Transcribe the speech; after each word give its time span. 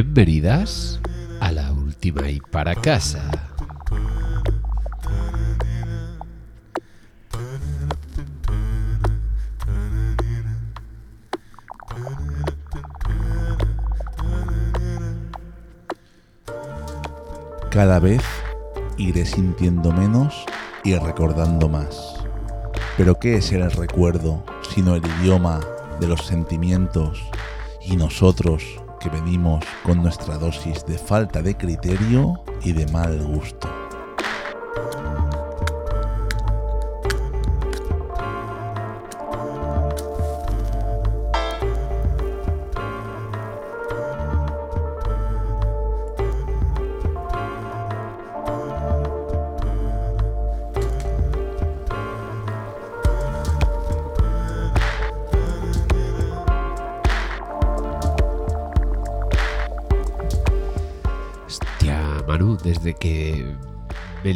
Bienvenidas 0.00 1.00
a 1.40 1.50
la 1.50 1.72
última 1.72 2.30
y 2.30 2.38
para 2.38 2.76
casa. 2.76 3.20
Cada 17.72 17.98
vez 17.98 18.22
iré 18.98 19.26
sintiendo 19.26 19.90
menos 19.90 20.44
y 20.84 20.94
recordando 20.94 21.68
más. 21.68 22.22
Pero 22.96 23.18
¿qué 23.18 23.38
es 23.38 23.50
el 23.50 23.68
recuerdo 23.72 24.44
sino 24.72 24.94
el 24.94 25.02
idioma 25.20 25.58
de 25.98 26.06
los 26.06 26.24
sentimientos 26.24 27.20
y 27.82 27.96
nosotros 27.96 28.62
que 28.98 29.08
venimos 29.08 29.64
con 29.82 30.02
nuestra 30.02 30.38
dosis 30.38 30.84
de 30.86 30.98
falta 30.98 31.42
de 31.42 31.56
criterio 31.56 32.40
y 32.62 32.72
de 32.72 32.86
mal 32.92 33.18
gusto? 33.24 33.57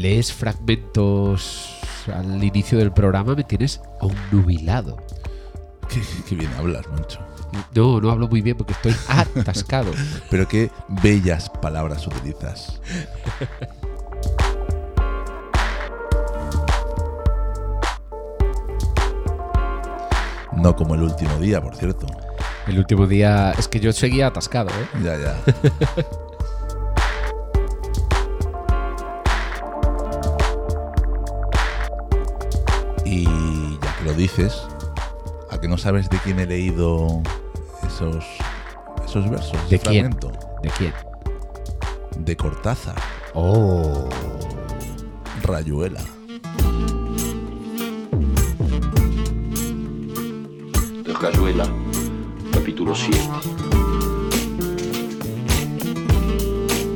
Lees 0.02 0.32
fragmentos 0.32 1.78
al 2.12 2.42
inicio 2.42 2.76
del 2.76 2.92
programa 2.92 3.36
me 3.36 3.44
tienes 3.44 3.80
nubilado. 4.32 4.96
Qué, 5.88 6.02
qué 6.28 6.34
bien 6.34 6.50
hablas, 6.58 6.88
Moncho. 6.88 7.20
No, 7.74 8.00
no 8.00 8.10
hablo 8.10 8.26
muy 8.26 8.42
bien 8.42 8.56
porque 8.56 8.72
estoy 8.72 8.94
atascado. 9.08 9.92
Pero 10.28 10.48
qué 10.48 10.72
bellas 10.88 11.48
palabras 11.48 12.04
utilizas. 12.08 12.80
No 20.56 20.74
como 20.74 20.96
el 20.96 21.02
último 21.02 21.36
día, 21.38 21.62
por 21.62 21.76
cierto. 21.76 22.06
El 22.66 22.78
último 22.78 23.06
día 23.06 23.52
es 23.52 23.68
que 23.68 23.78
yo 23.78 23.92
seguía 23.92 24.28
atascado, 24.28 24.70
¿eh? 24.70 25.02
Ya, 25.04 25.16
ya. 25.16 25.36
lo 34.12 34.18
dices, 34.18 34.62
¿a 35.50 35.58
que 35.58 35.68
no 35.68 35.78
sabes 35.78 36.10
de 36.10 36.18
quién 36.18 36.38
he 36.38 36.46
leído 36.46 37.22
esos, 37.86 38.24
esos 39.04 39.30
versos? 39.30 39.52
¿De 39.70 39.76
ese 39.76 39.86
quién? 39.86 40.12
fragmento? 40.12 40.32
¿De 40.62 40.68
quién? 40.70 40.92
De 42.18 42.36
Cortázar, 42.36 42.96
Oh. 43.34 44.08
Rayuela. 45.42 46.00
Rayuela, 51.20 51.66
capítulo 52.52 52.94
7. 52.94 53.18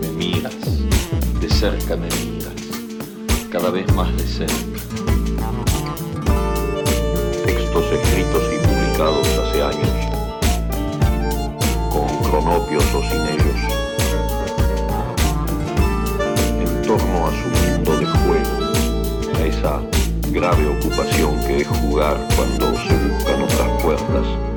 Me 0.02 0.08
miras, 0.10 0.54
de 1.40 1.48
cerca 1.48 1.96
me 1.96 2.08
miras, 2.08 2.54
cada 3.50 3.70
vez 3.70 3.90
más 3.94 4.14
de 4.16 4.26
cerca. 4.26 5.15
Escritos 7.76 8.42
y 8.54 8.66
publicados 8.66 9.28
hace 9.38 9.62
años, 9.62 9.90
con 11.92 12.08
cronopios 12.24 12.82
o 12.94 13.02
sin 13.02 13.20
ellos, 13.28 13.60
en 16.58 16.82
torno 16.82 17.26
a 17.26 17.30
su 17.30 17.48
mundo 17.70 17.98
de 17.98 18.06
juego, 18.06 18.54
a 19.36 19.40
esa 19.44 19.82
grave 20.32 20.78
ocupación 20.78 21.38
que 21.46 21.58
es 21.58 21.68
jugar 21.68 22.16
cuando 22.34 22.74
se 22.78 22.96
buscan 22.96 23.42
otras 23.42 23.82
puertas. 23.82 24.55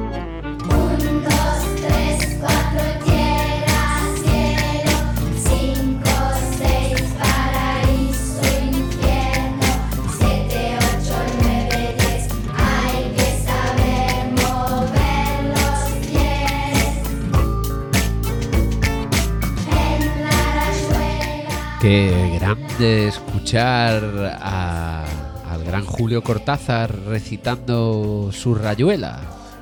Grande 22.79 23.07
escuchar 23.09 24.37
a- 24.41 25.03
al 25.51 25.65
gran 25.65 25.83
Julio 25.83 26.23
Cortázar 26.23 26.95
recitando 27.07 28.29
su 28.31 28.55
rayuela. 28.55 29.19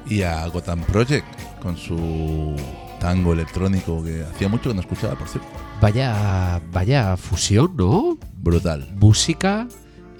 Y 0.08 0.22
a 0.22 0.46
Gotham 0.50 0.82
Project 0.82 1.26
con 1.60 1.76
su 1.78 2.56
tango 3.00 3.34
electrónico 3.34 4.04
que 4.04 4.24
hacía 4.24 4.48
mucho 4.50 4.70
que 4.70 4.76
no 4.76 4.82
escuchaba, 4.82 5.16
por 5.16 5.28
cierto. 5.28 5.50
Vaya, 5.82 6.62
vaya 6.72 7.18
fusión, 7.18 7.74
¿no? 7.76 8.20
Brutal. 8.38 8.88
Música 9.00 9.68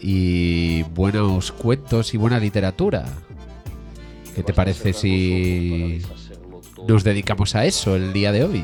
y 0.02 0.82
buenos 0.82 1.52
cuentos 1.52 2.16
y 2.16 2.18
buena 2.18 2.40
literatura. 2.40 3.06
¿Qué 4.34 4.42
te 4.42 4.54
parece 4.54 4.94
si 4.94 6.02
nos 6.88 7.04
dedicamos 7.04 7.54
a 7.54 7.64
eso 7.66 7.96
el 7.96 8.12
día 8.12 8.32
de 8.32 8.44
hoy? 8.44 8.64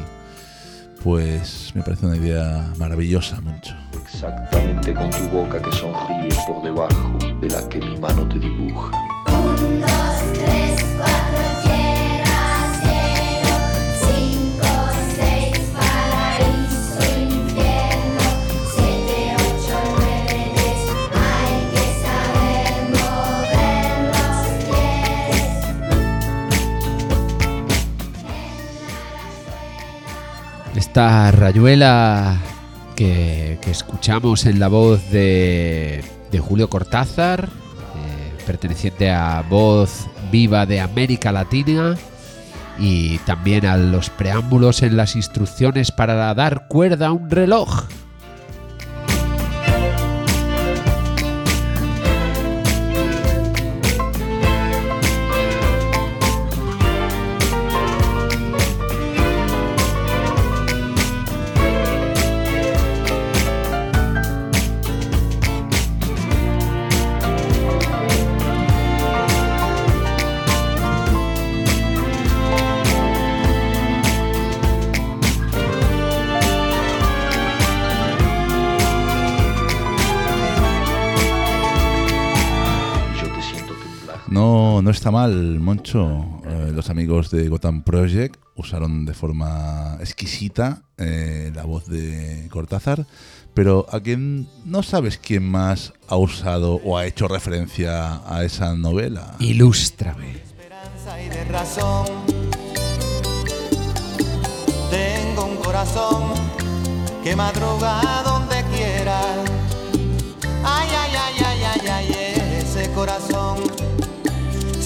Pues 1.04 1.72
me 1.76 1.84
parece 1.84 2.08
una 2.08 2.16
idea 2.18 2.74
maravillosa, 2.80 3.40
Moncho. 3.40 3.76
Exactamente 4.14 4.94
con 4.94 5.10
tu 5.10 5.28
boca 5.30 5.60
que 5.62 5.72
sonríe 5.72 6.30
por 6.48 6.62
debajo 6.62 7.18
de 7.42 7.50
la 7.50 7.68
que 7.68 7.80
mi 7.80 7.98
mano 7.98 8.26
te 8.30 8.40
dibuja. 8.40 8.92
Un, 9.28 9.82
dos, 9.82 10.24
tres, 10.34 10.86
cuatro, 10.98 11.42
tierra, 11.64 12.72
cielo, 12.80 13.56
cinco, 14.06 14.70
seis, 15.18 15.58
paraíso, 15.74 17.02
infierno, 17.22 18.28
siete, 18.74 19.36
ocho, 19.36 19.78
nueve, 19.98 20.38
diez, 20.54 20.82
hay 21.12 21.56
que 21.74 21.86
saber 22.06 22.74
mover 22.94 23.92
los 24.14 24.40
pies. 30.72 30.78
Esta 30.78 31.32
rayuela 31.32 32.38
que, 32.96 33.60
escuchamos 33.68 34.46
en 34.46 34.60
la 34.60 34.68
voz 34.68 35.10
de, 35.12 36.04
de 36.32 36.40
Julio 36.40 36.70
Cortázar, 36.70 37.46
eh, 37.46 38.44
perteneciente 38.46 39.12
a 39.12 39.44
Voz 39.50 40.08
Viva 40.32 40.66
de 40.66 40.80
América 40.80 41.32
Latina, 41.32 41.96
y 42.80 43.20
también 43.20 43.66
a 43.66 43.78
los 43.78 44.10
preámbulos 44.10 44.82
en 44.82 44.98
las 44.98 45.16
instrucciones 45.16 45.92
para 45.92 46.34
dar 46.34 46.68
cuerda 46.68 47.08
a 47.08 47.12
un 47.12 47.30
reloj. 47.30 47.86
Mal, 85.14 85.60
Moncho. 85.60 86.42
Eh, 86.44 86.72
los 86.74 86.90
amigos 86.90 87.30
de 87.30 87.48
Gotham 87.48 87.84
Project 87.84 88.36
usaron 88.56 89.06
de 89.06 89.14
forma 89.14 89.96
exquisita 90.00 90.82
eh, 90.98 91.52
la 91.54 91.66
voz 91.66 91.86
de 91.86 92.48
Cortázar, 92.50 93.06
pero 93.54 93.86
a 93.92 94.00
quien 94.00 94.48
no 94.66 94.82
sabes 94.82 95.20
quién 95.20 95.48
más 95.48 95.94
ha 96.08 96.18
usado 96.18 96.82
o 96.84 96.98
ha 96.98 97.06
hecho 97.06 97.28
referencia 97.28 98.22
a 98.28 98.44
esa 98.44 98.76
novela. 98.76 99.36
Ilústrame. 99.38 100.32
esperanza 100.32 101.22
y 101.22 101.30
de 101.30 101.44
razón. 101.46 102.06
Tengo 104.90 105.46
un 105.46 105.58
corazón 105.58 106.24
que 107.24 107.36
madruga 107.36 108.02
donde 108.26 108.64
quiera. 108.76 109.22
Ay, 110.64 110.90
ay, 110.90 111.12
ay, 111.24 111.44
ay, 111.46 111.64
ay, 111.72 111.88
ay, 111.88 112.62
ese 112.64 112.92
corazón 112.94 113.60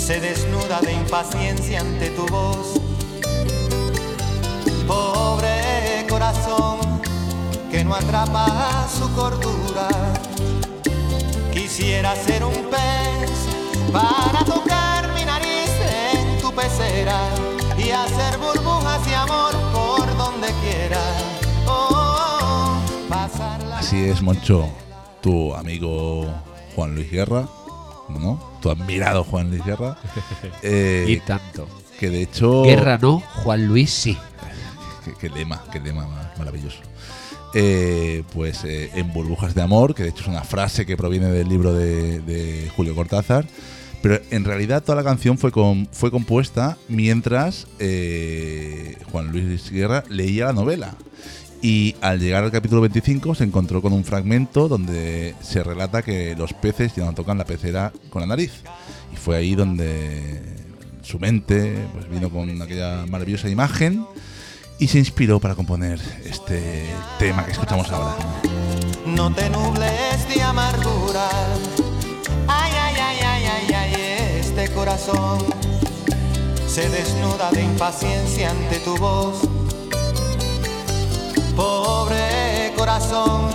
se 0.07 0.21
desnuda 0.21 0.79
de 0.79 0.93
impaciencia 0.93 1.81
ante 1.81 2.09
tu 2.11 2.25
voz. 2.27 2.79
Pobre 4.87 6.05
corazón 6.07 6.79
que 7.69 7.83
no 7.83 7.93
atrapa 7.93 8.87
su 8.87 9.13
cordura. 9.13 9.89
Quisiera 11.51 12.15
ser 12.15 12.45
un 12.45 12.53
pez 12.53 13.31
para 13.91 14.45
tocar 14.45 15.13
mi 15.13 15.25
nariz 15.25 15.71
en 16.15 16.39
tu 16.39 16.53
pecera 16.53 17.19
y 17.77 17.89
hacer 17.89 18.37
burbujas 18.37 19.05
de 19.05 19.13
amor 19.13 19.51
por 19.73 20.17
donde 20.17 20.47
quiera. 20.61 21.01
Oh, 21.67 22.77
pasarla. 23.09 23.79
Así 23.79 24.05
es, 24.05 24.21
Moncho, 24.21 24.69
tu 25.19 25.53
amigo 25.53 26.25
Juan 26.77 26.95
Luis 26.95 27.11
Guerra. 27.11 27.45
Tu 28.67 28.71
admirado 28.83 29.23
Juan 29.23 29.49
Luis 29.49 29.63
Guerra. 29.63 29.97
eh, 30.61 31.05
Y 31.07 31.19
tanto. 31.21 31.67
que 31.99 32.09
de 32.09 32.23
hecho. 32.23 32.63
Guerra 32.63 32.97
no, 32.97 33.19
Juan 33.19 33.65
Luis 33.67 33.91
sí. 33.91 34.17
Qué, 35.05 35.13
qué 35.19 35.29
lema, 35.29 35.63
qué 35.71 35.79
lema 35.79 36.05
maravilloso. 36.37 36.79
Eh, 37.53 38.23
pues 38.33 38.65
eh, 38.65 38.91
en 38.95 39.13
Burbujas 39.13 39.55
de 39.55 39.61
Amor, 39.61 39.95
que 39.95 40.03
de 40.03 40.09
hecho 40.09 40.23
es 40.23 40.27
una 40.27 40.43
frase 40.43 40.85
que 40.85 40.97
proviene 40.97 41.27
del 41.27 41.47
libro 41.47 41.73
de, 41.73 42.19
de 42.19 42.69
Julio 42.75 42.93
Cortázar, 42.93 43.47
pero 44.01 44.19
en 44.31 44.43
realidad 44.43 44.83
toda 44.83 44.97
la 44.97 45.03
canción 45.03 45.37
fue, 45.37 45.51
fue 45.91 46.11
compuesta 46.11 46.77
mientras 46.89 47.67
eh, 47.79 48.97
Juan 49.11 49.31
Luis 49.31 49.71
Guerra 49.71 50.03
leía 50.09 50.47
la 50.47 50.53
novela. 50.53 50.95
Y 51.61 51.95
al 52.01 52.19
llegar 52.19 52.43
al 52.43 52.51
capítulo 52.51 52.81
25 52.81 53.35
se 53.35 53.43
encontró 53.43 53.81
con 53.81 53.93
un 53.93 54.03
fragmento 54.03 54.67
donde 54.67 55.35
se 55.41 55.63
relata 55.63 56.03
que 56.03 56.35
los 56.35 56.53
peces 56.53 56.95
ya 56.95 57.05
no 57.05 57.13
tocan 57.13 57.37
la 57.37 57.45
pecera 57.45 57.91
con 58.09 58.21
la 58.21 58.27
nariz. 58.27 58.51
Y 59.13 59.17
fue 59.17 59.37
ahí 59.37 59.55
donde 59.55 60.41
su 61.01 61.19
mente 61.19 61.77
pues, 61.93 62.09
vino 62.09 62.29
con 62.29 62.61
aquella 62.61 63.05
maravillosa 63.07 63.49
imagen 63.49 64.05
y 64.79 64.87
se 64.87 64.99
inspiró 64.99 65.39
para 65.39 65.55
componer 65.55 65.99
este 66.25 66.85
tema 67.17 67.45
que 67.45 67.53
escuchamos 67.53 67.89
ahora. 67.91 68.15
No 69.05 69.33
te 69.33 69.49
nubles 69.49 70.27
de 70.27 70.41
amargura. 70.41 71.29
Ay, 72.47 72.71
ay, 72.79 72.95
ay, 73.01 73.17
ay, 73.23 73.45
ay, 73.45 73.73
ay, 73.73 74.39
este 74.39 74.69
corazón 74.73 75.39
se 76.67 76.89
desnuda 76.89 77.49
de 77.51 77.63
impaciencia 77.63 78.51
ante 78.51 78.79
tu 78.79 78.95
voz. 78.97 79.41
Pobre 81.57 82.71
corazón 82.77 83.49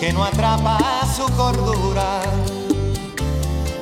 que 0.00 0.10
no 0.10 0.24
atrapa 0.24 0.78
su 1.14 1.26
cordura. 1.36 2.22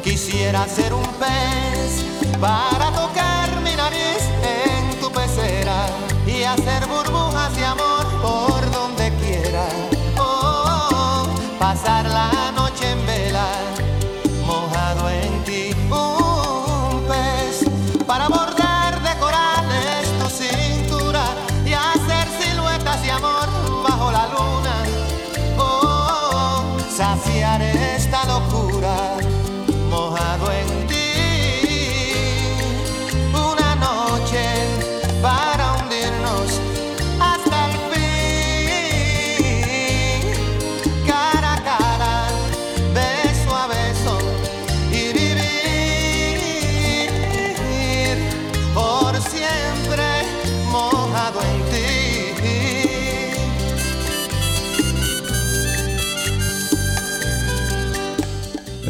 Quisiera 0.02 0.66
ser 0.66 0.92
un 0.92 1.06
pez 1.20 2.04
para 2.40 2.90
tocar 2.90 3.60
mi 3.62 3.76
nariz 3.76 4.22
en 4.42 4.98
tu 4.98 5.08
pecera 5.12 5.86
y 6.26 6.42
hacer 6.42 6.84
burbujas 6.86 7.54
de 7.54 7.64
amor 7.64 7.87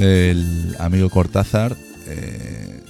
El 0.08 0.76
amigo 0.78 1.10
Cortázar 1.10 1.76
eh, 2.06 2.80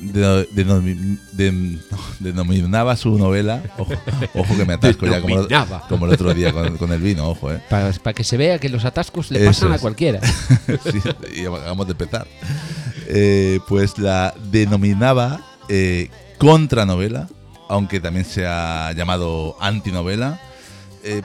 de- 0.00 0.48
denomi- 0.50 1.18
de- 1.32 1.52
no, 1.52 1.78
denominaba 2.20 2.96
su 2.96 3.18
novela, 3.18 3.62
ojo, 3.78 3.92
ojo 4.34 4.56
que 4.56 4.64
me 4.64 4.74
atasco 4.74 5.06
ya 5.06 5.20
como, 5.20 5.46
como 5.88 6.06
el 6.06 6.12
otro 6.12 6.32
día 6.34 6.52
con, 6.52 6.76
con 6.78 6.92
el 6.92 7.00
vino, 7.00 7.28
ojo, 7.28 7.52
eh. 7.52 7.60
Para, 7.68 7.92
que 8.14 8.24
se 8.24 8.36
vea 8.36 8.58
que 8.58 8.68
los 8.68 8.84
atascos 8.84 9.30
le 9.30 9.40
Eso 9.40 9.48
pasan 9.48 9.72
a 9.72 9.78
cualquiera. 9.78 10.20
Sí, 10.92 11.00
y 11.34 11.46
acabamos 11.46 11.86
de 11.86 11.92
empezar. 11.92 12.26
Eh, 13.08 13.60
pues 13.68 13.98
la 13.98 14.34
denominaba 14.50 15.40
eh, 15.68 16.10
contranovela, 16.38 17.28
aunque 17.68 18.00
también 18.00 18.24
se 18.24 18.46
ha 18.46 18.92
llamado 18.92 19.56
antinovela, 19.60 20.40
eh, 21.04 21.22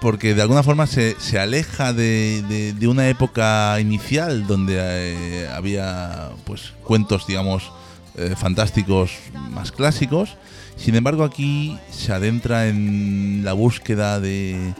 porque 0.00 0.34
de 0.34 0.42
alguna 0.42 0.62
forma 0.62 0.86
se, 0.86 1.16
se 1.20 1.38
aleja 1.38 1.92
de, 1.92 2.72
de- 2.78 2.88
una 2.88 3.08
época 3.08 3.78
inicial 3.80 4.46
donde 4.46 4.76
eh, 4.78 5.48
había 5.54 6.30
pues 6.44 6.72
cuentos, 6.84 7.26
digamos, 7.26 7.70
eh, 8.16 8.34
fantásticos 8.36 9.12
más 9.50 9.70
clásicos. 9.72 10.36
Sin 10.76 10.94
embargo, 10.94 11.24
aquí 11.24 11.78
se 11.90 12.12
adentra 12.12 12.66
en 12.68 13.42
la 13.44 13.52
búsqueda 13.52 14.18
de, 14.18 14.72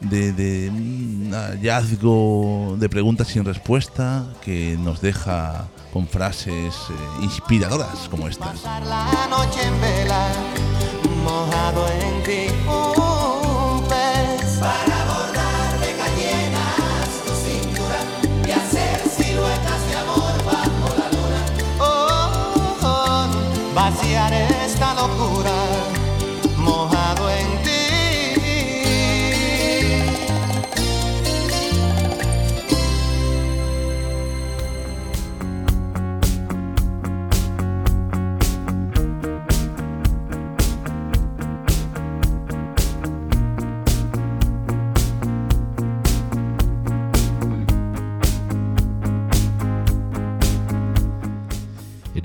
de, 0.00 0.70
un 0.70 1.30
hallazgo 1.32 2.76
de 2.78 2.88
preguntas 2.88 3.28
sin 3.28 3.44
respuesta 3.44 4.26
que 4.44 4.76
nos 4.78 5.00
deja 5.00 5.66
con 5.92 6.06
frases 6.06 6.74
eh, 6.74 7.22
inspiradoras 7.22 8.08
como 8.08 8.28
estas. 8.28 8.60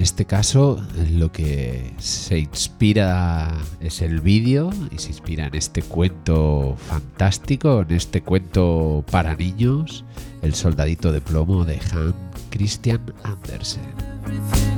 Este 0.03 0.25
caso, 0.25 0.85
lo 1.11 1.31
que 1.31 1.93
se 1.97 2.37
inspira 2.37 3.57
es 3.79 4.01
el 4.01 4.19
vídeo 4.19 4.69
y 4.91 4.99
se 4.99 5.09
inspira 5.09 5.47
en 5.47 5.55
este 5.55 5.81
cuento 5.81 6.75
fantástico, 6.77 7.81
en 7.87 7.95
este 7.95 8.21
cuento 8.21 9.03
para 9.09 9.35
niños, 9.35 10.03
El 10.41 10.53
soldadito 10.53 11.13
de 11.13 11.21
plomo 11.21 11.63
de 11.63 11.79
Hans 11.93 12.15
Christian 12.49 13.01
Andersen. 13.23 14.72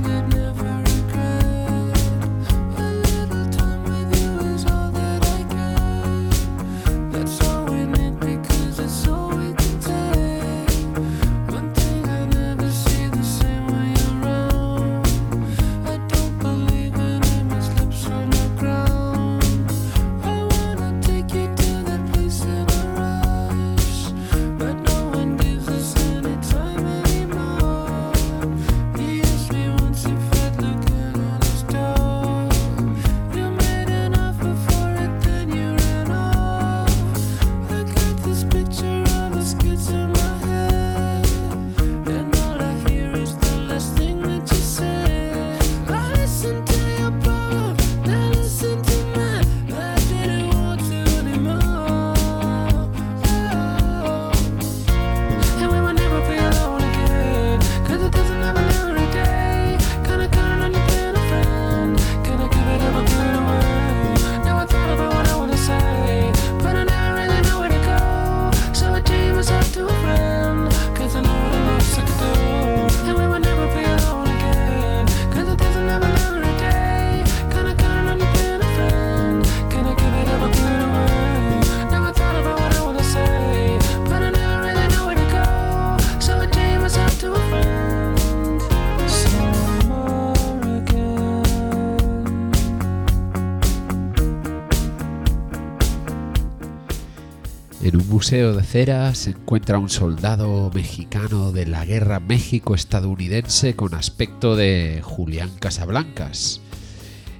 En 97.86 97.94
un 97.94 98.08
museo 98.08 98.52
de 98.52 98.64
cera 98.64 99.14
se 99.14 99.30
encuentra 99.30 99.78
un 99.78 99.88
soldado 99.88 100.72
mexicano 100.74 101.52
de 101.52 101.66
la 101.66 101.84
guerra 101.84 102.18
México-estadounidense 102.18 103.76
con 103.76 103.94
aspecto 103.94 104.56
de 104.56 105.02
Julián 105.04 105.52
Casablancas. 105.60 106.60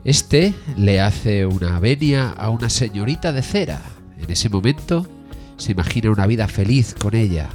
Este 0.04 0.54
le 0.76 1.00
hace 1.00 1.46
una 1.46 1.80
venia 1.80 2.30
a 2.30 2.50
una 2.50 2.70
señorita 2.70 3.32
de 3.32 3.42
cera. 3.42 3.82
En 4.22 4.30
ese 4.30 4.48
momento 4.48 5.08
se 5.56 5.72
imagina 5.72 6.12
una 6.12 6.28
vida 6.28 6.46
feliz 6.46 6.94
con 6.94 7.16
ella 7.16 7.48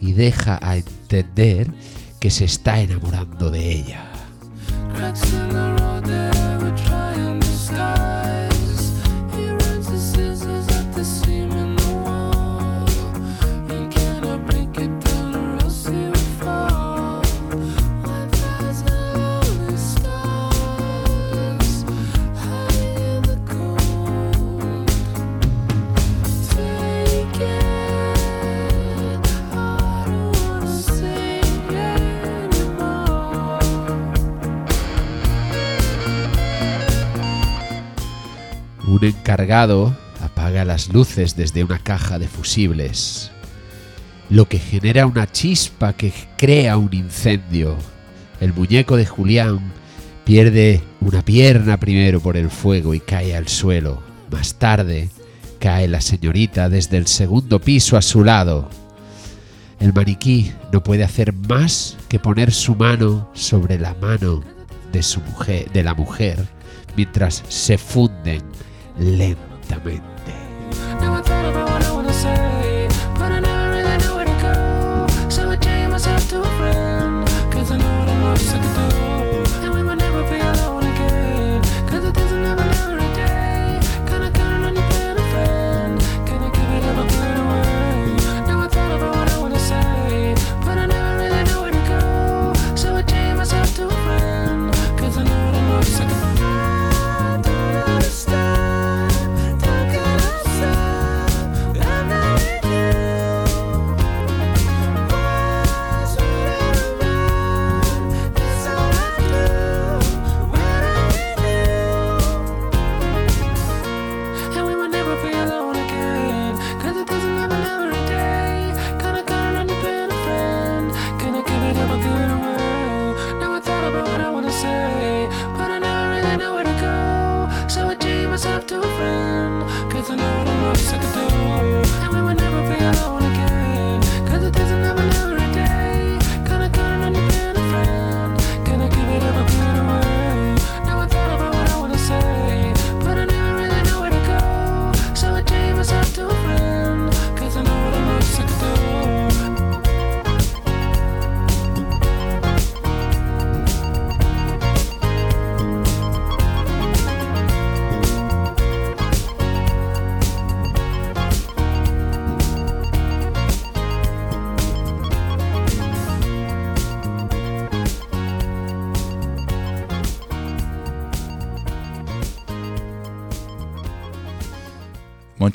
y 0.00 0.10
deja 0.14 0.58
a 0.60 0.76
entender 0.76 1.70
que 2.18 2.32
se 2.32 2.46
está 2.46 2.80
enamorando 2.80 3.52
de 3.52 3.70
ella. 3.70 4.10
Encargado 39.08 39.96
apaga 40.22 40.64
las 40.64 40.92
luces 40.92 41.36
desde 41.36 41.64
una 41.64 41.78
caja 41.78 42.18
de 42.18 42.28
fusibles, 42.28 43.30
lo 44.30 44.48
que 44.48 44.58
genera 44.58 45.06
una 45.06 45.30
chispa 45.30 45.92
que 45.92 46.12
crea 46.36 46.76
un 46.76 46.92
incendio. 46.92 47.76
El 48.40 48.52
muñeco 48.52 48.96
de 48.96 49.06
Julián 49.06 49.72
pierde 50.24 50.82
una 51.00 51.24
pierna 51.24 51.78
primero 51.78 52.20
por 52.20 52.36
el 52.36 52.50
fuego 52.50 52.94
y 52.94 53.00
cae 53.00 53.34
al 53.34 53.48
suelo. 53.48 54.02
Más 54.30 54.54
tarde 54.54 55.08
cae 55.58 55.88
la 55.88 56.00
señorita 56.00 56.68
desde 56.68 56.98
el 56.98 57.06
segundo 57.06 57.60
piso 57.60 57.96
a 57.96 58.02
su 58.02 58.22
lado. 58.22 58.68
El 59.80 59.92
maniquí 59.92 60.52
no 60.72 60.82
puede 60.82 61.04
hacer 61.04 61.32
más 61.32 61.96
que 62.08 62.18
poner 62.18 62.52
su 62.52 62.74
mano 62.74 63.30
sobre 63.32 63.78
la 63.78 63.94
mano 63.94 64.42
de 64.92 65.02
su 65.02 65.20
mujer, 65.20 65.70
de 65.72 65.82
la 65.82 65.94
mujer, 65.94 66.44
mientras 66.96 67.44
se 67.48 67.78
funden 67.78 68.42
lentamente. 68.98 70.47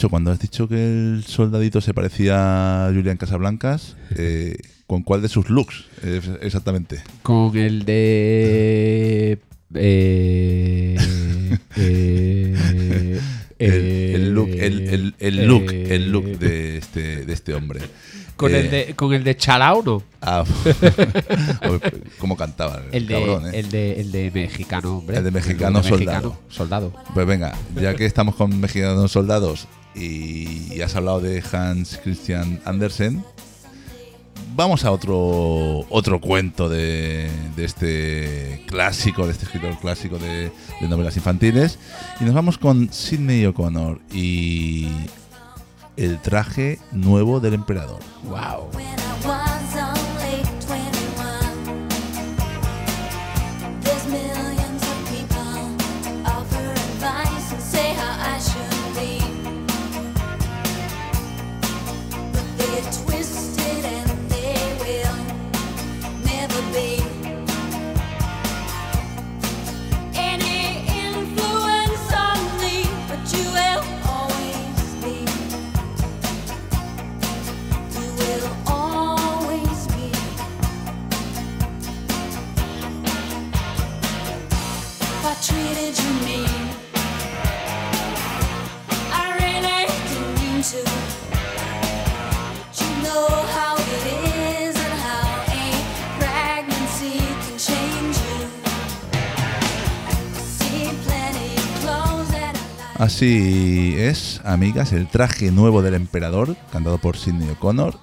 Cuando 0.09 0.31
has 0.31 0.39
dicho 0.39 0.67
que 0.67 0.75
el 0.75 1.23
soldadito 1.27 1.81
se 1.81 1.93
parecía 1.93 2.87
a 2.87 2.91
Julián 2.93 3.17
Casablancas, 3.17 3.95
eh, 4.15 4.55
¿con 4.87 5.03
cuál 5.03 5.21
de 5.21 5.29
sus 5.29 5.49
looks 5.49 5.85
eh, 6.03 6.21
exactamente? 6.41 7.01
Con 7.21 7.55
el 7.57 7.85
de. 7.85 9.39
eh, 9.75 10.97
eh, 11.77 13.19
El, 13.59 13.71
el 14.15 14.33
look, 14.33 14.49
el, 14.49 14.89
el- 14.89 15.15
el 15.19 15.45
look, 15.47 15.71
el 15.71 16.11
look 16.11 16.25
de 16.37 16.77
este, 16.77 17.25
de 17.25 17.33
este 17.33 17.53
hombre. 17.53 17.79
Con, 18.35 18.53
el 18.53 18.69
de, 18.71 18.93
con 18.95 19.13
el 19.13 19.23
de 19.23 19.37
Chalao, 19.37 19.83
¿no? 19.83 20.03
ah, 20.21 20.43
¿Cómo 22.17 22.35
cantaba 22.35 22.81
el, 22.91 22.95
El 22.95 23.07
de, 23.07 23.13
cabrón, 23.13 23.45
eh? 23.47 23.59
el 23.59 23.69
de, 23.69 24.01
el 24.01 24.11
de 24.11 24.31
mexicano, 24.31 24.97
hombre. 24.97 25.17
El 25.17 25.23
de 25.23 25.31
mexicano 25.31 25.81
de 25.81 25.87
soldado. 25.87 26.37
soldado. 26.49 26.93
Pues 27.13 27.25
venga, 27.27 27.55
ya 27.79 27.93
que 27.95 28.05
estamos 28.05 28.35
con 28.35 28.59
mexicanos 28.59 29.11
soldados 29.11 29.67
y, 29.95 30.81
has 30.81 30.95
hablado 30.95 31.21
de 31.21 31.43
Hans 31.51 31.99
Christian 32.03 32.59
Andersen, 32.65 33.23
vamos 34.55 34.85
a 34.85 34.91
otro 34.91 35.85
otro 35.89 36.19
cuento 36.19 36.69
de, 36.69 37.29
de 37.55 37.65
este 37.65 38.63
clásico, 38.67 39.25
de 39.25 39.31
este 39.31 39.45
escritor 39.45 39.77
clásico 39.79 40.17
de, 40.17 40.51
de 40.81 40.87
novelas 40.87 41.15
infantiles. 41.15 41.79
Y 42.19 42.25
nos 42.25 42.33
vamos 42.33 42.57
con 42.57 42.91
Sidney 42.91 43.45
O'Connor 43.45 44.01
y 44.11 44.89
el 45.97 46.19
traje 46.19 46.79
nuevo 46.91 47.39
del 47.39 47.53
emperador. 47.53 47.99
Wow. 48.23 48.69
Es, 103.27 104.41
amigas, 104.43 104.91
el 104.91 105.07
traje 105.07 105.51
nuevo 105.51 105.81
del 105.81 105.93
emperador, 105.93 106.55
cantado 106.71 106.97
por 106.97 107.15
Sidney 107.17 107.49
O'Connor, 107.51 107.97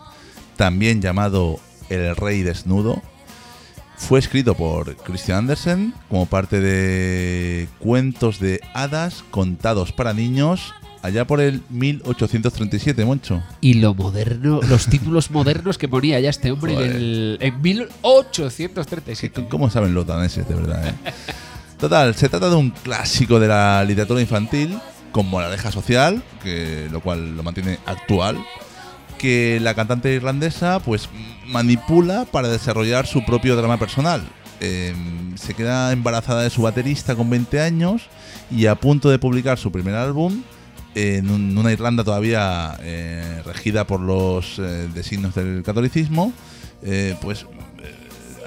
también 0.57 1.03
llamado 1.03 1.59
El 1.91 2.17
Rey 2.17 2.43
Desnudo, 2.43 3.03
fue 3.97 4.19
escrito 4.19 4.55
por 4.55 4.97
Christian 4.97 5.39
Andersen 5.41 5.93
como 6.09 6.25
parte 6.25 6.59
de 6.61 7.69
cuentos 7.81 8.41
de 8.41 8.61
hadas 8.73 9.23
contados 9.31 9.93
para 9.93 10.15
niños 10.15 10.73
allá 11.03 11.27
por 11.27 11.41
el 11.43 11.63
1837, 11.69 13.05
Moncho. 13.05 13.43
Y 13.61 13.75
lo 13.75 13.95
moderno, 13.95 14.61
los 14.69 14.87
títulos 14.87 15.31
modernos 15.31 15.77
que 15.77 15.87
ponía 15.89 16.19
ya 16.21 16.31
este 16.31 16.51
hombre 16.51 16.73
en, 16.75 16.93
el, 16.93 17.39
en 17.43 17.61
1837. 17.61 19.43
¿Qué- 19.43 19.49
¿Cómo 19.49 19.69
saben 19.69 19.93
los 19.93 20.07
daneses, 20.07 20.49
de 20.49 20.55
verdad? 20.55 20.89
eh? 20.89 20.95
Total, 21.79 22.15
se 22.15 22.29
trata 22.31 22.49
de 22.49 22.57
un 22.57 22.71
clásico 22.71 23.39
de 23.39 23.49
la 23.49 23.85
literatura 23.85 24.21
infantil 24.21 24.79
con 25.13 25.29
moraleja 25.29 25.71
social, 25.73 26.23
que, 26.43 26.89
lo 26.91 27.01
cual 27.01 27.37
lo 27.37 27.43
mantiene 27.43 27.79
actual, 27.87 28.39
que 29.19 29.59
la 29.61 29.75
cantante 29.75 30.13
irlandesa 30.15 30.81
pues 30.81 31.09
manipula 31.47 32.25
para 32.31 32.49
desarrollar 32.49 33.07
su 33.07 33.25
propio 33.25 33.57
drama 33.57 33.79
personal. 33.79 34.23
Eh, 34.61 34.95
se 35.37 35.55
queda 35.55 35.93
embarazada 35.93 36.43
de 36.43 36.51
su 36.51 36.63
baterista 36.63 37.15
con 37.17 37.29
20 37.31 37.61
años 37.61 38.03
y 38.51 38.67
a 38.67 38.75
punto 38.75 39.09
de 39.11 39.19
publicar 39.19 39.59
su 39.59 39.73
primer 39.73 39.95
álbum 39.95 40.43
en 40.95 41.31
un- 41.31 41.57
una 41.57 41.73
Irlanda 41.73 42.05
todavía 42.05 42.77
eh, 42.83 43.43
regida 43.47 43.87
por 43.87 44.01
los 44.01 44.59
eh, 44.59 44.89
designios 44.93 45.35
del 45.35 45.63
catolicismo, 45.65 46.33
eh, 46.83 47.17
pues 47.23 47.47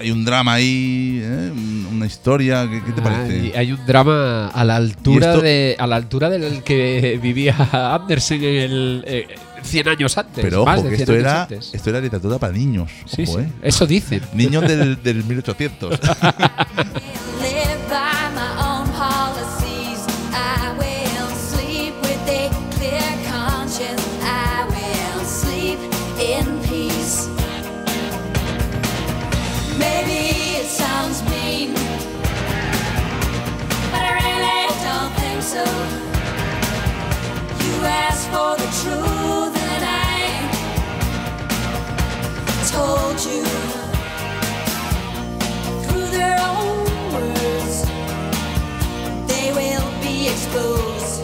hay 0.03 0.11
un 0.11 0.23
drama 0.25 0.53
ahí, 0.53 1.19
¿eh? 1.23 1.51
Un- 1.51 1.87
una 1.93 2.05
historia, 2.05 2.67
¿qué, 2.69 2.81
qué 2.85 2.91
te 2.91 3.01
Ah, 3.01 3.03
parece? 3.03 3.57
hay 3.57 3.71
un 3.71 3.85
drama 3.85 4.47
a 4.47 4.63
la 4.63 4.75
altura 4.75 5.37
de 5.37 5.75
a 5.79 5.87
la 5.87 5.95
altura 5.95 6.29
del 6.29 6.61
que 6.63 7.19
vivía 7.21 7.55
Andersen 7.95 8.43
en 8.43 8.71
el 8.71 9.03
eh, 9.07 9.27
100 9.63 9.87
años 9.87 10.17
antes. 10.17 10.43
Pero 10.43 10.65
más 10.65 10.79
ojo, 10.79 10.89
de 10.89 10.97
que 10.97 10.97
100 10.97 11.01
esto 11.03 11.13
años 11.13 11.23
era, 11.25 11.41
antes. 11.43 11.73
esto 11.73 11.89
era 11.89 12.01
literatura 12.01 12.37
para 12.37 12.51
niños. 12.53 12.91
Sí, 13.05 13.23
ojo, 13.23 13.39
sí, 13.39 13.45
¿eh? 13.45 13.51
eso 13.63 13.85
dicen. 13.87 14.21
Niños 14.33 14.67
del, 14.67 15.01
del 15.03 15.23
1800. 15.23 15.99
they 49.27 49.51
will 49.53 49.91
be 50.01 50.27
exposed. 50.29 51.23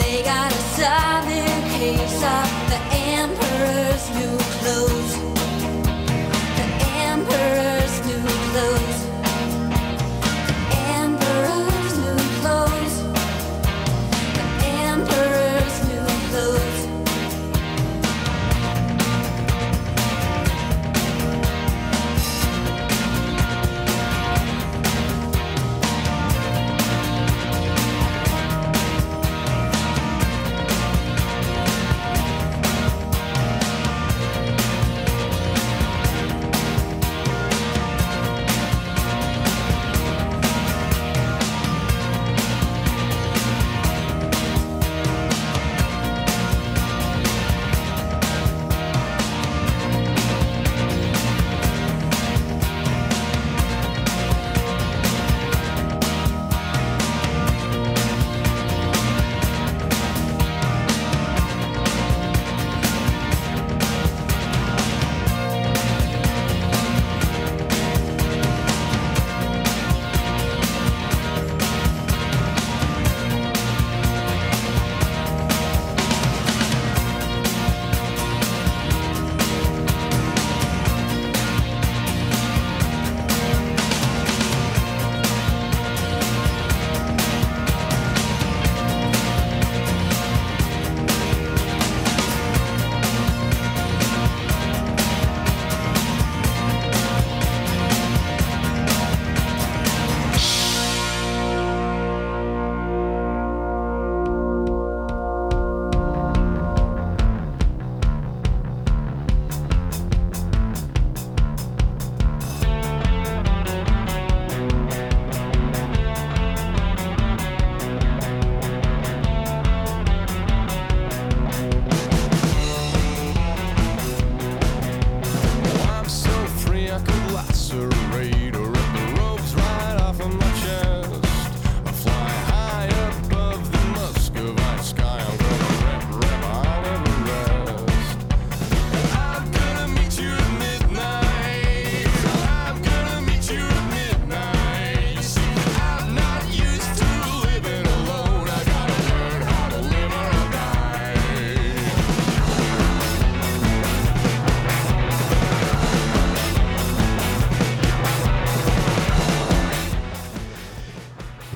They 0.00 0.22
got 0.24 0.50
a 0.50 0.62
southern 0.74 1.62
case 1.78 2.22
of 2.24 2.48
the 2.70 2.80
emperor's 2.92 4.10
new 4.16 4.45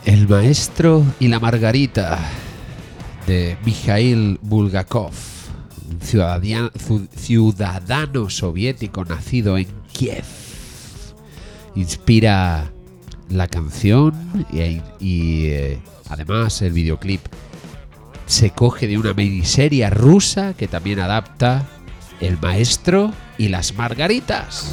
El 0.05 0.29
maestro 0.29 1.05
y 1.21 1.29
la 1.29 1.39
margarita 1.39 2.19
de 3.27 3.59
Mikhail 3.65 4.39
Bulgakov, 4.41 5.13
ciudadano 6.01 6.71
soviético 8.31 9.05
nacido 9.05 9.59
en 9.59 9.67
Kiev. 9.93 10.25
Inspira 11.75 12.73
la 13.29 13.47
canción 13.47 14.15
y, 14.51 14.81
y, 15.01 15.47
eh, 15.47 15.79
además 16.09 16.63
el 16.63 16.73
videoclip 16.73 17.21
se 18.27 18.51
coge 18.51 18.89
de 18.89 18.97
una 18.97 19.13
miniserie 19.13 19.89
rusa 19.91 20.55
que 20.55 20.67
también 20.67 21.01
adapta 21.01 21.67
El 22.21 22.39
maestro 22.39 23.13
y 23.39 23.49
las 23.49 23.75
margaritas. 23.75 24.73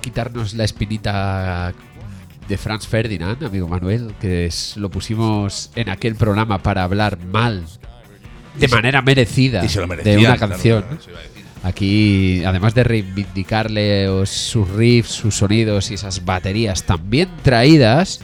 Quitarnos 0.00 0.54
la 0.54 0.64
espinita 0.64 1.72
de 2.48 2.58
Franz 2.58 2.86
Ferdinand, 2.86 3.42
amigo 3.44 3.68
Manuel, 3.68 4.14
que 4.20 4.46
es- 4.46 4.76
lo 4.76 4.90
pusimos 4.90 5.70
en 5.76 5.88
aquel 5.88 6.16
programa 6.16 6.58
para 6.58 6.82
hablar 6.82 7.18
mal, 7.18 7.64
de 8.58 8.68
manera 8.68 9.02
merecida, 9.02 9.62
de 9.62 10.18
una 10.18 10.36
canción. 10.36 10.82
claro. 10.82 11.00
Aquí, 11.62 12.42
además 12.44 12.74
de 12.74 12.84
reivindicarle 12.84 14.08
sus 14.26 14.68
riffs, 14.70 15.10
sus 15.10 15.36
sonidos 15.36 15.90
y 15.90 15.94
esas 15.94 16.24
baterías 16.24 16.84
tan 16.84 17.10
bien 17.10 17.28
traídas, 17.42 18.20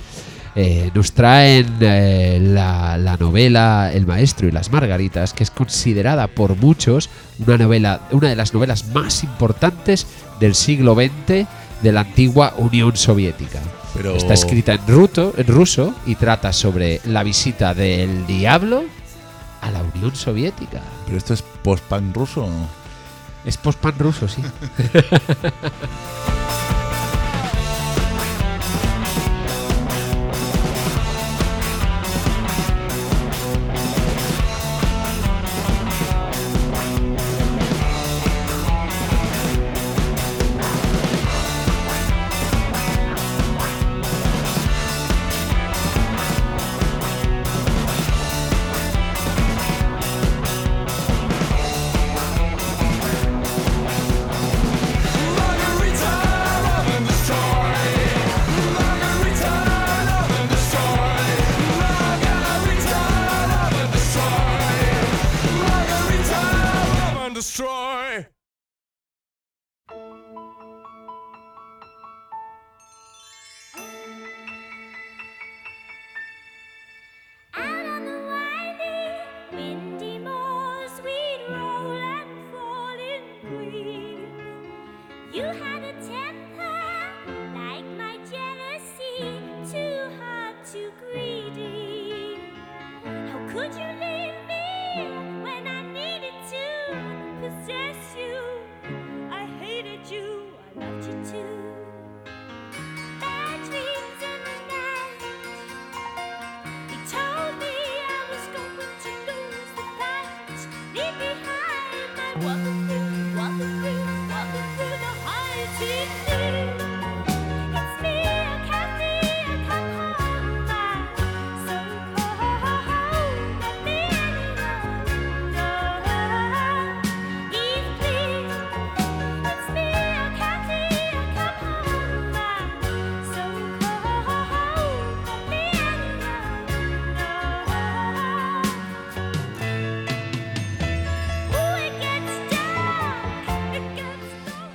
eh, 0.55 0.91
nos 0.95 1.13
traen 1.13 1.67
eh, 1.81 2.39
la, 2.43 2.97
la 2.97 3.19
novela 3.19 3.91
El 3.93 4.07
Maestro 4.07 4.49
y 4.49 4.53
las 4.53 4.73
Margaritas, 4.73 5.35
que 5.35 5.45
es 5.45 5.51
considerada 5.51 6.29
por 6.29 6.57
muchos 6.57 7.11
una 7.39 7.59
novela, 7.59 8.01
una 8.11 8.31
de 8.31 8.37
las 8.37 8.55
novelas 8.55 8.87
más 8.89 9.23
importantes 9.23 10.07
del 10.41 10.55
siglo 10.55 10.95
XX 10.95 11.47
de 11.83 11.93
la 11.93 12.01
antigua 12.01 12.55
Unión 12.59 12.97
Soviética. 12.97 13.61
Pero- 13.95 14.17
Está 14.17 14.35
escrita 14.35 14.75
en, 14.75 14.87
ruto- 14.87 15.33
en 15.37 15.47
ruso 15.47 15.95
y 16.07 16.15
trata 16.17 16.53
sobre 16.53 17.01
la 17.05 17.23
visita 17.23 17.75
del 17.75 18.27
diablo 18.27 18.85
a 19.61 19.71
la 19.71 19.81
Unión 19.95 20.15
Soviética. 20.15 20.81
¿Pero 21.07 21.19
esto 21.19 21.35
es 21.35 21.43
post-punk 21.43 22.15
ruso 22.17 22.45
o 22.45 22.51
no? 22.51 22.69
Es 23.45 23.57
post-pan 23.57 23.95
ruso, 23.99 24.29
sí. 24.29 24.43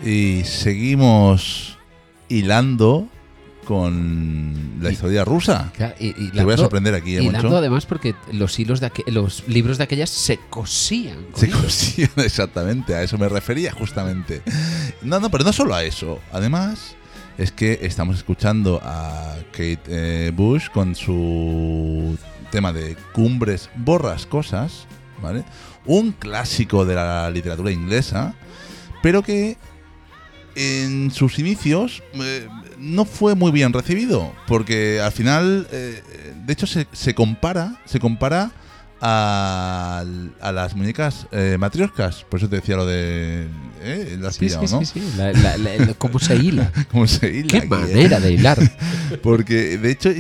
Y 0.04 0.44
seguimos 0.46 1.78
hilando 2.30 3.08
con 3.66 4.80
la 4.82 4.90
Y- 4.90 4.94
historia 4.94 5.24
rusa. 5.24 5.72
Claro, 5.76 5.94
y- 6.00 6.08
y 6.18 6.32
Te 6.32 6.44
voy 6.44 6.56
a 6.56 6.58
sorprender 6.58 6.96
aquí, 6.96 7.12
¿eh, 7.16 7.22
hilando 7.24 7.44
Moncho? 7.44 7.58
además 7.58 7.86
porque 7.86 8.16
los 8.34 8.58
hilos 8.60 8.80
de 8.80 8.92
aqu- 8.92 9.08
los 9.12 9.48
libros 9.48 9.78
de 9.78 9.84
aquellas 9.84 10.10
se 10.10 10.38
cosían. 10.50 11.18
Se 11.36 11.48
hilos. 11.48 11.62
cosían 11.62 12.10
exactamente, 12.18 12.96
a 12.96 13.04
eso 13.04 13.18
me 13.18 13.30
refería 13.30 13.72
justamente. 13.72 14.42
No, 15.04 15.20
no, 15.20 15.30
pero 15.30 15.44
no 15.44 15.54
solo 15.54 15.76
a 15.76 15.84
eso. 15.84 16.20
Además, 16.34 16.96
es 17.38 17.52
que 17.52 17.80
estamos 17.84 18.18
escuchando 18.18 18.82
a 18.84 19.36
Kate 19.52 19.80
eh, 19.88 20.32
Bush 20.36 20.70
con 20.74 20.96
su 20.96 22.18
tema 22.50 22.74
de 22.74 22.98
Cumbres 23.14 23.70
Borrascosas, 23.76 24.86
¿vale? 25.22 25.44
Un 25.86 26.12
clásico 26.12 26.84
de 26.86 26.96
la 26.96 27.30
literatura 27.30 27.72
inglesa, 27.72 28.34
pero 29.02 29.22
que 29.22 29.56
en 30.56 31.12
sus 31.12 31.40
inicios 31.40 32.02
eh, 32.16 32.48
no 32.78 33.06
fue 33.06 33.36
muy 33.36 33.52
bien 33.52 33.74
recibido, 33.74 34.34
porque 34.48 35.00
al 35.02 35.12
final, 35.12 35.68
eh, 35.72 36.02
de 36.46 36.54
hecho, 36.54 36.66
se, 36.68 36.88
se 36.92 37.14
compara, 37.16 37.82
se 37.86 38.00
compara 38.00 38.52
a, 39.04 40.04
a 40.42 40.52
las 40.52 40.76
muñecas 40.76 41.28
eh, 41.32 41.58
matrioscas. 41.60 42.24
Por 42.30 42.40
eso 42.40 42.48
te 42.50 42.58
decía 42.58 42.76
lo 42.76 42.86
de. 42.86 43.48
¿eh? 43.82 44.16
Lo 44.20 44.28
has 44.28 44.36
Sí, 44.36 44.42
pillado, 44.46 44.68
sí, 44.68 44.74
¿no? 44.76 44.86
sí, 44.86 45.00
sí. 45.00 45.14
La- 45.18 45.32
la- 45.34 45.58
la- 45.58 45.76
la- 45.78 45.94
¿Cómo 45.96 46.20
se 46.20 46.36
hila? 46.36 46.72
¿Cómo 46.92 47.08
se 47.08 47.32
hila 47.36 47.48
Qué 47.62 47.66
eh? 47.66 47.68
manera 47.68 48.20
de 48.20 48.32
hilar. 48.34 48.60
Porque 49.24 49.78
de 49.80 49.92
hecho 49.92 50.12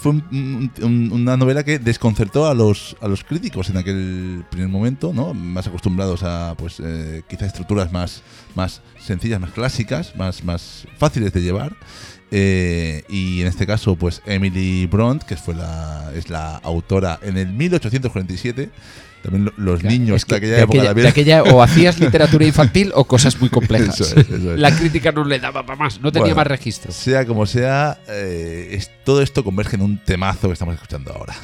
fue 0.00 0.12
un- 0.12 0.70
un- 0.82 1.10
una 1.12 1.36
novela 1.38 1.64
que 1.64 1.78
desconcertó 1.78 2.46
a 2.46 2.54
los, 2.54 2.94
a 3.00 3.08
los 3.08 3.24
críticos 3.24 3.70
en 3.70 3.78
aquel 3.78 4.44
primer 4.50 4.68
momento, 4.68 5.12
¿no? 5.14 5.32
Más 5.32 5.66
acostumbrados 5.66 6.22
a 6.22 6.54
pues 6.58 6.76
eh, 6.84 7.22
quizá 7.28 7.46
estructuras 7.46 7.90
más, 7.90 8.22
más 8.54 8.82
sencillas, 9.02 9.40
más 9.40 9.50
clásicas, 9.52 10.14
más, 10.16 10.44
más 10.44 10.86
fáciles 10.98 11.32
de 11.32 11.42
llevar. 11.42 11.74
Eh, 12.32 13.02
y 13.08 13.40
en 13.40 13.48
este 13.48 13.66
caso, 13.66 13.96
pues 13.96 14.22
Emily 14.26 14.86
Bront, 14.86 15.22
que 15.24 15.36
fue 15.36 15.54
la, 15.54 16.12
es 16.14 16.30
la 16.30 16.56
autora 16.58 17.18
en 17.22 17.36
el 17.38 17.48
1847. 17.52 18.70
También 19.22 19.44
lo- 19.46 19.52
los 19.58 19.82
niños 19.84 20.16
Es 20.16 20.24
que 20.24 20.34
de 20.34 20.38
aquella 20.38 20.60
época 20.62 20.80
de 20.80 20.86
también. 20.86 21.06
aquella 21.08 21.42
o 21.42 21.62
hacías 21.62 21.98
literatura 22.00 22.46
infantil 22.46 22.90
o 22.94 23.04
cosas 23.04 23.38
muy 23.38 23.48
complejas. 23.50 24.00
Eso 24.00 24.18
es, 24.18 24.30
eso 24.30 24.54
es. 24.54 24.58
La 24.60 24.74
crítica 24.74 25.12
no 25.12 25.24
le 25.24 25.38
daba 25.38 25.66
para 25.66 25.76
más, 25.78 26.00
no 26.00 26.10
tenía 26.10 26.28
Bueno. 26.28 26.36
más 26.36 26.46
registros. 26.46 26.94
Sea 26.94 27.26
como 27.26 27.44
sea, 27.44 27.98
eh, 28.08 28.68
es- 28.72 28.90
todo 29.04 29.20
esto 29.22 29.44
converge 29.44 29.76
en 29.76 29.82
un 29.82 29.98
temazo 29.98 30.46
que 30.48 30.54
estamos 30.54 30.74
escuchando 30.74 31.12
ahora. 31.12 31.34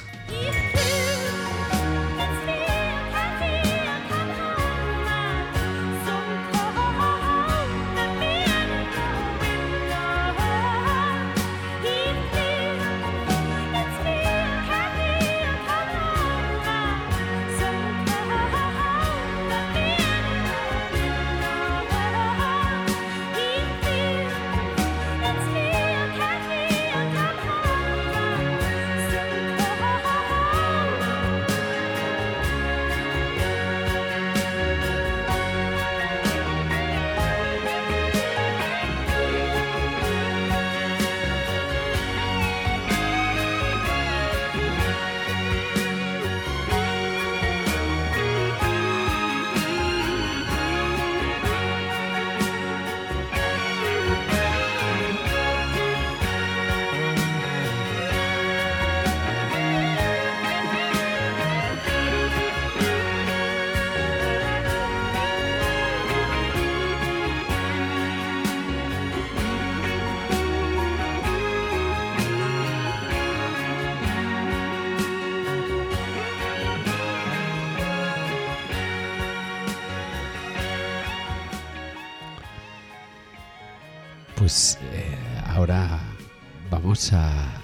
A 87.12 87.61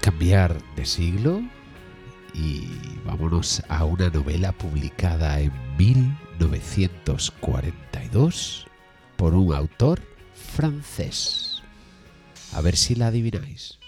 cambiar 0.00 0.56
de 0.76 0.86
siglo 0.86 1.42
y 2.34 2.68
vámonos 3.04 3.62
a 3.68 3.84
una 3.84 4.08
novela 4.10 4.52
publicada 4.52 5.40
en 5.40 5.52
1942 5.76 8.68
por 9.16 9.34
un 9.34 9.52
autor 9.52 10.00
francés. 10.34 11.64
A 12.52 12.60
ver 12.60 12.76
si 12.76 12.94
la 12.94 13.08
adivináis. 13.08 13.79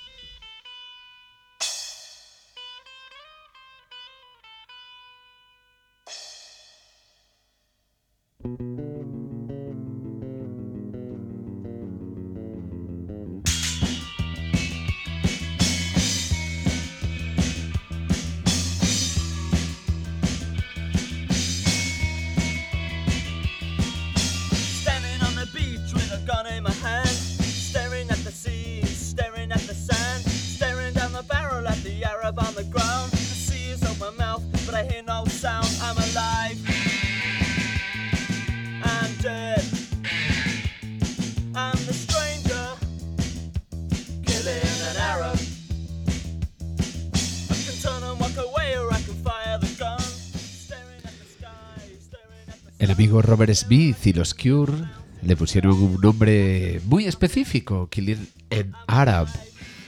Amigo 53.03 53.21
Robert 53.21 53.53
Smith 53.53 53.97
y 54.05 54.13
los 54.13 54.33
Cure 54.33 54.75
le 55.23 55.35
pusieron 55.35 55.73
un 55.73 56.01
nombre 56.01 56.81
muy 56.85 57.07
específico, 57.07 57.89
Killing 57.89 58.29
an 58.53 58.73
Arab. 58.87 59.27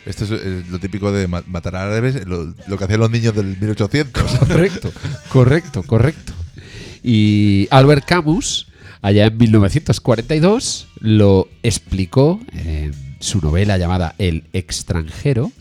Esto 0.05 0.24
es 0.24 0.33
eh, 0.33 0.64
lo 0.68 0.81
típico 0.81 1.12
de 1.12 1.29
ma- 1.29 1.44
matar 1.46 1.77
árabes, 1.77 2.27
lo, 2.27 2.53
lo 2.66 2.77
que 2.77 2.83
hacían 2.85 2.98
los 2.98 3.12
niños 3.12 3.33
del 3.37 3.57
1800. 3.57 4.20
Correcto, 4.48 4.92
correcto, 5.29 5.83
correcto. 5.85 6.33
Y 7.05 7.68
Albert 7.70 8.05
Camus, 8.05 8.66
allá 9.00 9.27
en 9.27 9.37
1942, 9.38 10.88
lo 10.98 11.48
explicó 11.62 12.40
en 12.53 12.94
su 13.20 13.40
novela 13.40 13.79
llamada 13.79 14.16
El 14.18 14.42
extranjero, 14.53 15.53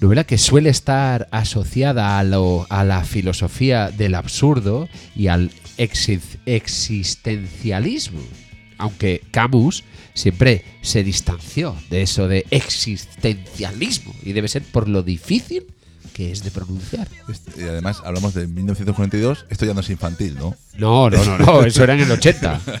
novela 0.00 0.22
que 0.22 0.38
suele 0.38 0.70
estar 0.70 1.26
asociada 1.32 2.20
a, 2.20 2.22
lo- 2.24 2.68
a 2.70 2.84
la 2.84 3.02
filosofía 3.02 3.90
del 3.90 4.14
absurdo 4.14 4.88
y 5.16 5.26
al 5.26 5.50
existencialismo. 5.78 8.20
Aunque 8.78 9.22
Camus 9.30 9.84
siempre 10.14 10.64
se 10.82 11.04
distanció 11.04 11.76
de 11.90 12.02
eso 12.02 12.26
de 12.26 12.46
existencialismo 12.50 14.14
y 14.22 14.32
debe 14.32 14.48
ser 14.48 14.62
por 14.62 14.88
lo 14.88 15.02
difícil 15.02 15.66
que 16.14 16.32
es 16.32 16.42
de 16.44 16.50
pronunciar. 16.50 17.08
Este- 17.28 17.62
y 17.62 17.64
además 17.64 18.02
hablamos 18.04 18.34
de 18.34 18.46
1942, 18.46 19.46
esto 19.48 19.64
ya 19.64 19.74
no 19.74 19.80
es 19.80 19.90
infantil, 19.90 20.34
¿no? 20.34 20.56
No, 20.76 21.08
no, 21.10 21.24
no, 21.24 21.38
no, 21.38 21.64
eso 21.64 21.84
era 21.84 21.94
en 21.94 22.00
el 22.00 22.10
80. 22.10 22.60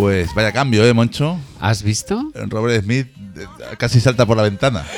Pues 0.00 0.34
vaya 0.34 0.50
cambio, 0.50 0.82
¿eh, 0.86 0.94
Moncho? 0.94 1.38
¿Has 1.60 1.82
visto? 1.82 2.32
Robert 2.48 2.82
Smith 2.82 3.08
casi 3.76 4.00
salta 4.00 4.24
por 4.24 4.36
la 4.38 4.44
ventana. 4.44 4.84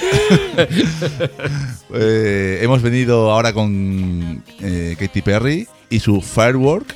Eh, 1.94 2.60
hemos 2.62 2.80
venido 2.80 3.30
ahora 3.30 3.52
con 3.52 4.42
eh, 4.60 4.96
Katy 4.98 5.20
Perry 5.20 5.68
y 5.90 6.00
su 6.00 6.22
Firework, 6.22 6.94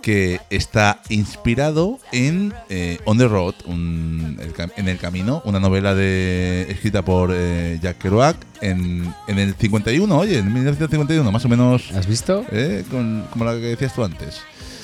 que 0.00 0.40
está 0.48 1.02
inspirado 1.10 1.98
en 2.12 2.54
eh, 2.70 2.98
On 3.04 3.18
the 3.18 3.28
Road, 3.28 3.54
un- 3.66 4.38
el 4.40 4.54
en 4.76 4.88
el 4.88 4.96
camino, 4.96 5.42
una 5.44 5.60
novela 5.60 5.94
de, 5.94 6.66
escrita 6.70 7.02
por 7.04 7.30
eh, 7.34 7.78
Jack 7.82 7.98
Kerouac 7.98 8.36
en, 8.62 9.12
en 9.28 9.38
el 9.38 9.54
51, 9.54 10.16
oye, 10.18 10.38
en 10.38 10.46
1951, 10.54 11.30
más 11.30 11.44
o 11.44 11.48
menos, 11.50 11.90
¿Has 11.92 12.06
visto? 12.06 12.44
eh, 12.50 12.82
con- 12.90 13.26
como 13.30 13.44
la 13.44 13.52
que 13.52 13.58
decías 13.76 13.94
tú 13.94 14.02
antes. 14.04 14.40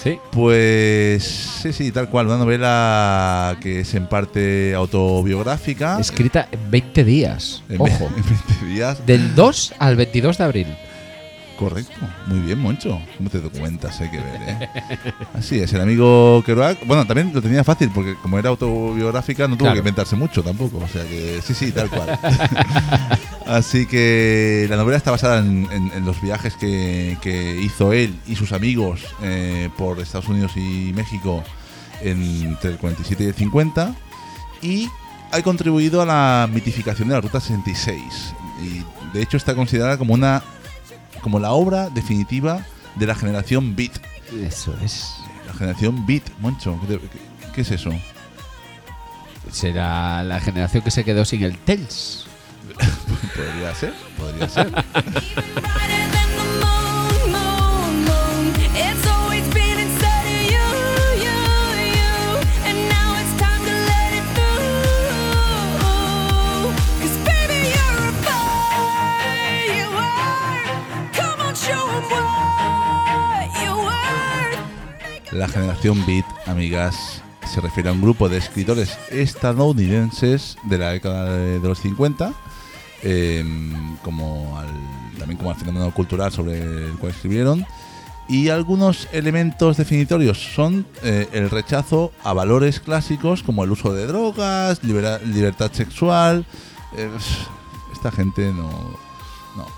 Sí. 0.06 0.20
Pues 0.30 1.24
sí, 1.24 1.72
sí, 1.72 1.90
tal 1.90 2.08
cual, 2.08 2.26
una 2.28 2.36
novela 2.38 3.56
que 3.60 3.80
es 3.80 3.92
en 3.94 4.06
parte 4.06 4.72
autobiográfica. 4.72 5.98
Escrita 5.98 6.46
en 6.52 6.70
20 6.70 7.04
días. 7.04 7.64
en 7.68 7.80
Ojo. 7.80 8.08
en 8.16 8.22
20 8.24 8.66
días. 8.66 9.04
Del 9.04 9.34
2 9.34 9.74
al 9.80 9.96
22 9.96 10.38
de 10.38 10.44
abril. 10.44 10.66
Correcto, 11.58 11.92
muy 12.26 12.38
bien, 12.40 12.60
Moncho. 12.60 13.00
¿Cómo 13.16 13.30
te 13.30 13.40
documentas? 13.40 14.00
Hay 14.00 14.10
que 14.10 14.18
ver, 14.18 14.42
¿eh? 14.46 14.68
Así 15.34 15.58
es, 15.58 15.72
el 15.72 15.80
amigo 15.80 16.40
Kerouac. 16.46 16.86
Bueno, 16.86 17.04
también 17.04 17.32
lo 17.34 17.42
tenía 17.42 17.64
fácil 17.64 17.90
porque, 17.92 18.14
como 18.22 18.38
era 18.38 18.50
autobiográfica, 18.50 19.48
no 19.48 19.56
tuvo 19.56 19.64
Claro. 19.64 19.72
que 19.74 19.78
inventarse 19.78 20.14
mucho 20.14 20.40
tampoco. 20.42 20.78
O 20.78 20.86
sea 20.88 21.02
que 21.02 21.40
sí, 21.42 21.52
sí, 21.54 21.72
tal 21.72 21.88
cual. 21.90 22.16
Así 23.46 23.86
que 23.86 24.66
la 24.68 24.76
novela 24.76 24.96
está 24.96 25.12
basada 25.12 25.38
en, 25.38 25.68
en- 25.70 25.92
en 25.94 26.04
los 26.04 26.20
viajes 26.20 26.54
que, 26.56 27.16
que 27.20 27.60
hizo 27.60 27.92
él 27.92 28.18
y 28.26 28.34
sus 28.34 28.52
amigos 28.52 29.02
eh, 29.22 29.70
por 29.76 30.00
Estados 30.00 30.26
Unidos 30.28 30.52
y 30.56 30.92
México 30.94 31.44
en- 32.02 32.22
entre 32.48 32.70
el 32.72 32.76
47 32.78 33.22
y 33.22 33.26
el 33.28 33.34
50. 33.34 33.94
Y 34.62 34.88
ha 35.30 35.42
contribuido 35.42 36.02
a 36.02 36.06
la 36.06 36.48
mitificación 36.52 37.08
de 37.08 37.14
la 37.14 37.20
Ruta 37.20 37.40
66 37.40 37.98
y 38.62 38.82
de 39.16 39.22
hecho 39.22 39.36
está 39.36 39.54
considerada 39.54 39.96
como 39.98 40.14
una 40.14 40.42
como 41.20 41.38
la 41.38 41.52
obra 41.52 41.88
definitiva 41.90 42.64
de 42.96 43.06
la 43.06 43.14
generación 43.14 43.76
Beat. 43.76 43.92
Eso 44.44 44.74
es. 44.82 45.14
La 45.46 45.52
generación 45.54 46.04
Beat, 46.06 46.22
Moncho, 46.40 46.78
¿qué, 46.80 46.86
te- 46.96 47.00
qué- 47.00 47.52
qué 47.54 47.60
es 47.60 47.70
eso? 47.70 47.90
Será 49.52 50.22
la 50.24 50.40
generación 50.40 50.82
que 50.82 50.90
se 50.90 51.04
quedó 51.04 51.24
sin 51.24 51.42
el 51.44 51.56
TELS. 51.58 52.25
Podría 53.36 53.74
ser, 53.74 53.94
podría 54.18 54.48
ser. 54.48 54.72
La 75.32 75.48
generación 75.48 76.06
Beat, 76.06 76.24
amigas, 76.46 77.22
se 77.46 77.60
refiere 77.60 77.90
a 77.90 77.92
un 77.92 78.00
grupo 78.00 78.30
de 78.30 78.38
escritores 78.38 78.98
estadounidenses 79.10 80.56
de 80.62 80.78
la 80.78 80.92
década 80.92 81.36
de, 81.36 81.60
de 81.60 81.68
los 81.68 81.78
50, 81.80 82.32
eh, 83.08 83.44
como 84.02 84.58
al- 84.58 85.18
también 85.18 85.38
como 85.38 85.50
al 85.50 85.56
fenómeno 85.56 85.90
cultural 85.92 86.32
sobre 86.32 86.60
el 86.60 86.92
cual 86.98 87.12
escribieron. 87.12 87.64
Y 88.28 88.48
algunos 88.48 89.06
elementos 89.12 89.76
definitorios 89.76 90.36
son 90.54 90.84
eh, 91.04 91.28
el 91.32 91.48
rechazo 91.48 92.10
a 92.24 92.32
valores 92.32 92.80
clásicos 92.80 93.44
como 93.44 93.62
el 93.62 93.70
uso 93.70 93.92
de 93.94 94.06
drogas, 94.08 94.82
libera- 94.82 95.18
libertad 95.24 95.70
sexual. 95.72 96.44
eh, 96.96 97.08
esta 97.92 98.10
gente 98.10 98.52
no. 98.52 98.68
no, 99.56 99.62
no. 99.64 99.68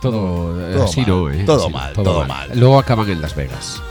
Todo, 0.00 0.68
eh, 0.70 0.74
todo 0.74 0.84
así 0.84 1.00
mal, 1.00 1.08
no, 1.10 1.30
¿eh? 1.30 1.44
todo 1.44 1.64
Así 1.64 1.72
mal, 1.74 1.92
todo 1.92 2.24
mal. 2.26 2.50
Luego 2.54 2.78
acaban 2.78 3.10
en 3.10 3.20
Las 3.20 3.34
Vegas. 3.34 3.82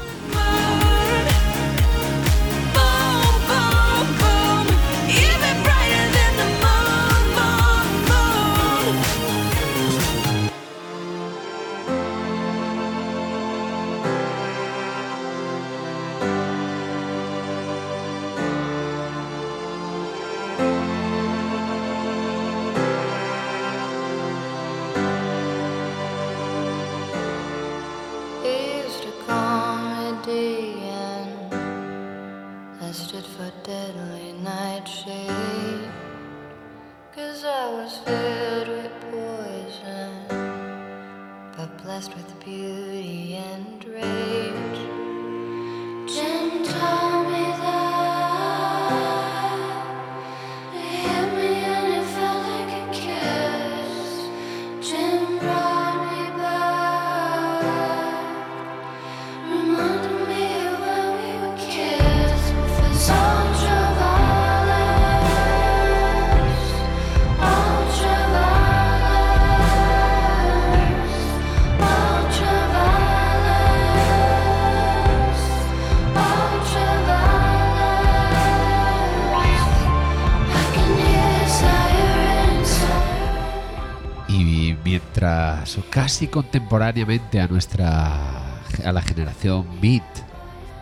O 85.78 85.84
casi 85.90 86.28
contemporáneamente 86.28 87.42
a 87.42 87.48
nuestra 87.48 88.62
a 88.86 88.92
la 88.92 89.02
generación 89.02 89.66
Beat, 89.82 90.04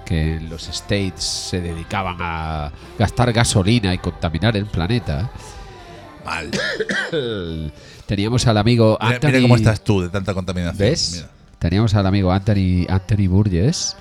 que 0.06 0.36
en 0.36 0.50
los 0.50 0.68
States 0.68 1.24
se 1.24 1.62
dedicaban 1.62 2.18
a 2.20 2.72
gastar 3.00 3.32
gasolina 3.32 3.94
y 3.94 3.98
contaminar 3.98 4.58
el 4.58 4.66
planeta, 4.66 5.32
Mal. 6.26 6.52
teníamos 8.08 8.48
al 8.48 8.58
amigo 8.58 8.98
Mira, 9.00 9.16
Anthony. 9.16 9.28
mira 9.28 9.42
cómo 9.44 9.56
estás 9.56 9.84
tú 9.84 10.02
de 10.02 10.10
tanta 10.10 10.34
contaminación. 10.34 10.90
¿Ves? 10.90 11.12
Mira. 11.14 11.30
Teníamos 11.60 11.94
al 11.96 12.06
amigo 12.06 12.32
Anthony, 12.32 12.86
Anthony 12.90 13.28
Burgess, 13.28 13.96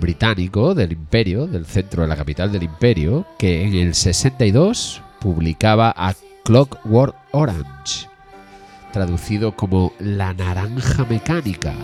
británico 0.00 0.74
del 0.74 0.92
Imperio, 0.92 1.46
del 1.46 1.66
centro 1.66 2.02
de 2.02 2.08
la 2.08 2.16
capital 2.16 2.50
del 2.52 2.62
Imperio, 2.62 3.26
que 3.38 3.64
en 3.64 3.74
el 3.74 3.94
62 3.94 5.02
publicaba 5.20 5.92
a 5.96 6.14
Clockwork 6.44 7.14
Orange, 7.32 8.07
traducido 8.92 9.52
como 9.52 9.92
La 9.98 10.32
Naranja 10.34 11.04
Mecánica. 11.04 11.74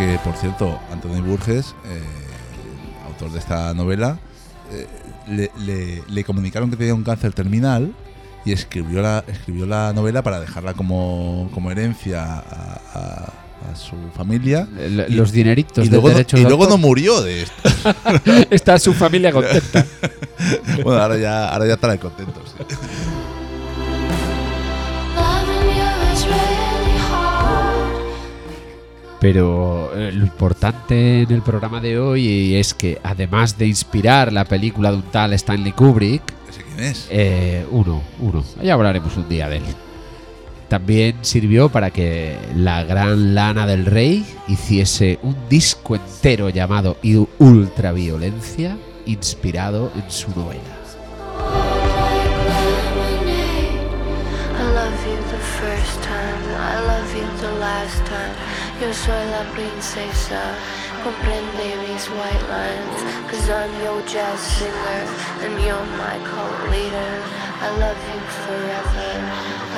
Que, 0.00 0.18
por 0.24 0.34
cierto, 0.34 0.78
Anthony 0.90 1.20
Burgess, 1.20 1.74
eh, 1.84 2.00
autor 3.06 3.30
de 3.32 3.38
esta 3.38 3.74
novela, 3.74 4.18
eh, 4.72 4.86
le, 5.28 5.50
le- 5.66 6.02
le 6.08 6.24
comunicaron 6.24 6.70
que 6.70 6.76
tenía 6.78 6.94
un 6.94 7.04
cáncer 7.04 7.34
terminal 7.34 7.92
y 8.46 8.52
escribió 8.52 9.02
la, 9.02 9.22
escribió 9.28 9.66
la 9.66 9.92
novela 9.92 10.22
para 10.22 10.40
dejarla 10.40 10.72
como, 10.72 11.50
como 11.52 11.70
herencia 11.70 12.22
a, 12.24 12.80
a- 12.94 13.32
a 13.70 13.76
su 13.76 13.94
familia. 14.16 14.66
L- 14.78 15.04
Y- 15.06 15.12
Los 15.12 15.32
dineritos 15.32 15.84
y 15.84 15.90
de 15.90 15.96
luego, 16.00 16.08
no, 16.18 16.38
y 16.38 16.44
luego 16.44 16.78
murió 16.78 17.20
de 17.20 17.42
esto. 17.42 17.68
Está 18.50 18.78
su 18.78 18.94
familia 18.94 19.30
contenta. 19.32 19.84
bueno, 20.82 20.98
ahora 21.02 21.18
ya, 21.18 21.50
ahora 21.50 21.66
ya 21.66 21.74
estarán 21.74 21.98
contentos. 21.98 22.54
sí. 22.56 22.64
Pero 29.20 29.92
eh, 29.94 30.12
lo 30.12 30.24
importante 30.24 31.22
en 31.22 31.30
el 31.30 31.42
programa 31.42 31.80
de 31.80 31.98
hoy 31.98 32.54
es 32.54 32.72
que 32.72 32.98
además 33.02 33.58
de 33.58 33.66
inspirar 33.66 34.32
la 34.32 34.46
película 34.46 34.90
de 34.90 34.96
un 34.96 35.02
tal 35.02 35.34
Stanley 35.34 35.72
Kubrick, 35.72 36.22
¿Ese 36.48 36.62
quién 36.62 36.80
es? 36.80 37.06
Eh, 37.10 37.66
uno, 37.70 38.02
uno. 38.18 38.42
Ya 38.62 38.74
hablaremos 38.74 39.14
un 39.18 39.28
día 39.28 39.48
de 39.48 39.58
él. 39.58 39.62
También 40.68 41.16
sirvió 41.20 41.68
para 41.68 41.90
que 41.90 42.38
la 42.54 42.84
gran 42.84 43.34
Lana 43.34 43.66
del 43.66 43.84
Rey 43.84 44.24
hiciese 44.48 45.18
un 45.22 45.36
disco 45.48 45.96
entero 45.96 46.48
llamado 46.48 46.96
Ultraviolencia, 47.40 48.78
inspirado 49.04 49.92
en 49.96 50.10
su 50.10 50.30
novela. 50.30 50.79
Yo 58.90 58.96
soy 58.96 59.24
la 59.30 59.44
princesa, 59.54 60.40
comprende 61.04 61.76
mis 61.86 62.08
white 62.10 62.42
lines. 62.50 62.98
Cause 63.30 63.48
I'm 63.48 63.70
your 63.84 64.02
jazz 64.02 64.40
singer, 64.40 65.06
and 65.46 65.62
you're 65.62 65.86
my 65.94 66.18
cult 66.26 66.58
leader. 66.72 67.22
I 67.62 67.70
love 67.78 68.00
you 68.10 68.20
forever, 68.42 69.12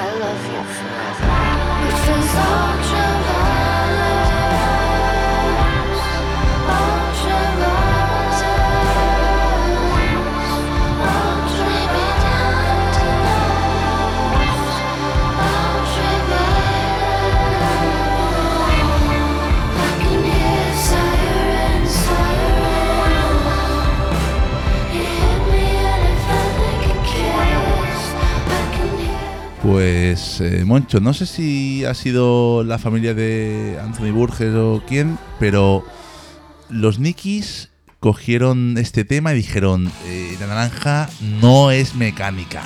I 0.00 0.08
love 0.16 0.42
you 0.48 0.64
forever. 0.64 1.28
With 1.84 2.00
this 2.08 2.32
ultraviolence, 2.40 3.21
Pues, 29.62 30.40
eh, 30.40 30.64
Moncho, 30.64 30.98
no 30.98 31.14
sé 31.14 31.24
si 31.24 31.84
ha 31.84 31.94
sido 31.94 32.64
la 32.64 32.78
familia 32.78 33.14
de 33.14 33.78
Anthony 33.80 34.10
Burgess 34.10 34.54
o 34.56 34.82
quién, 34.88 35.18
pero 35.38 35.84
los 36.68 36.98
Nikis 36.98 37.70
cogieron 38.00 38.76
este 38.76 39.04
tema 39.04 39.32
y 39.32 39.36
dijeron, 39.36 39.92
eh, 40.06 40.36
la 40.40 40.48
naranja 40.48 41.08
no 41.40 41.70
es 41.70 41.94
mecánica. 41.94 42.64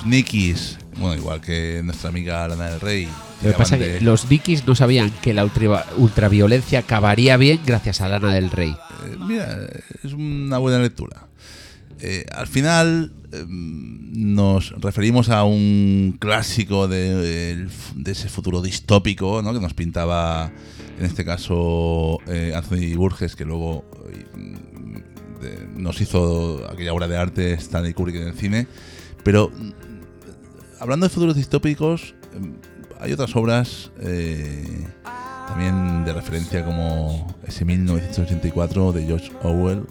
Los 0.00 0.06
Nikis, 0.06 0.78
bueno, 0.98 1.14
igual 1.16 1.40
que 1.40 1.80
nuestra 1.84 2.08
amiga 2.10 2.46
Lana 2.48 2.70
del 2.70 2.80
Rey, 2.80 3.08
Lo 3.42 3.52
que 3.52 3.56
pasa 3.56 3.76
es 3.76 3.98
que 3.98 4.04
los 4.04 4.28
Dickies 4.28 4.66
no 4.66 4.74
sabían 4.74 5.10
que 5.22 5.32
la 5.34 5.44
ultra- 5.44 5.86
ultraviolencia 5.96 6.80
acabaría 6.80 7.36
bien 7.36 7.60
gracias 7.64 8.00
a 8.00 8.08
Lana 8.08 8.32
del 8.34 8.50
Rey. 8.50 8.70
Eh, 8.70 9.16
mira, 9.26 9.66
es 10.02 10.12
una 10.12 10.58
buena 10.58 10.78
lectura. 10.78 11.26
Eh, 12.00 12.24
al 12.34 12.46
final 12.46 13.12
eh, 13.32 13.44
nos 13.46 14.72
referimos 14.80 15.28
a 15.28 15.44
un 15.44 16.16
clásico 16.18 16.88
de, 16.88 17.66
de 17.94 18.10
ese 18.12 18.28
futuro 18.28 18.62
distópico 18.62 19.42
¿no? 19.42 19.52
que 19.52 19.60
nos 19.60 19.74
pintaba, 19.74 20.50
en 20.98 21.04
este 21.04 21.24
caso, 21.26 22.18
eh, 22.26 22.52
Anthony 22.54 22.94
Burgess, 22.96 23.36
que 23.36 23.44
luego 23.44 23.84
de- 25.40 25.68
nos 25.80 26.00
hizo 26.00 26.66
aquella 26.70 26.92
obra 26.92 27.08
de 27.08 27.16
arte 27.16 27.52
Stanley 27.54 27.92
Kubrick 27.94 28.16
en 28.16 28.28
el 28.28 28.34
cine. 28.34 28.66
Pero 29.22 29.50
hablando 30.80 31.06
de 31.06 31.10
futuros 31.10 31.36
distópicos, 31.36 32.14
eh, 32.32 32.52
hay 32.98 33.12
otras 33.12 33.36
obras 33.36 33.92
eh, 34.00 34.86
también 35.46 36.04
de 36.04 36.12
referencia 36.12 36.64
como 36.64 37.34
ese 37.46 37.64
1984 37.64 38.92
de 38.92 39.04
George 39.04 39.30
Orwell 39.42 39.86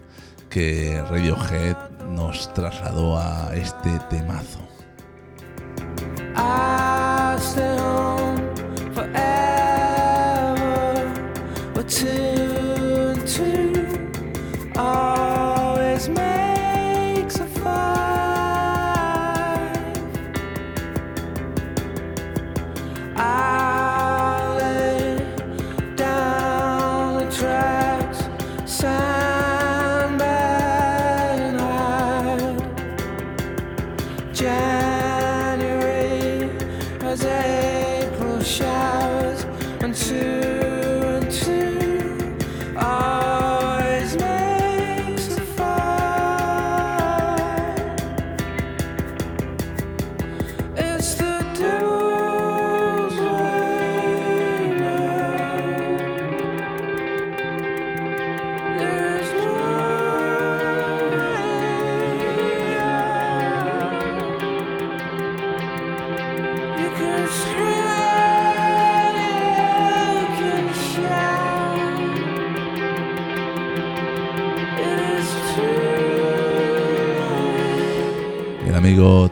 que 0.50 1.02
Radiohead 1.10 1.78
nos 2.10 2.52
trasladó 2.54 3.18
a 3.18 3.52
este 3.56 3.92
temazo. 4.10 4.60
try. 27.30 27.79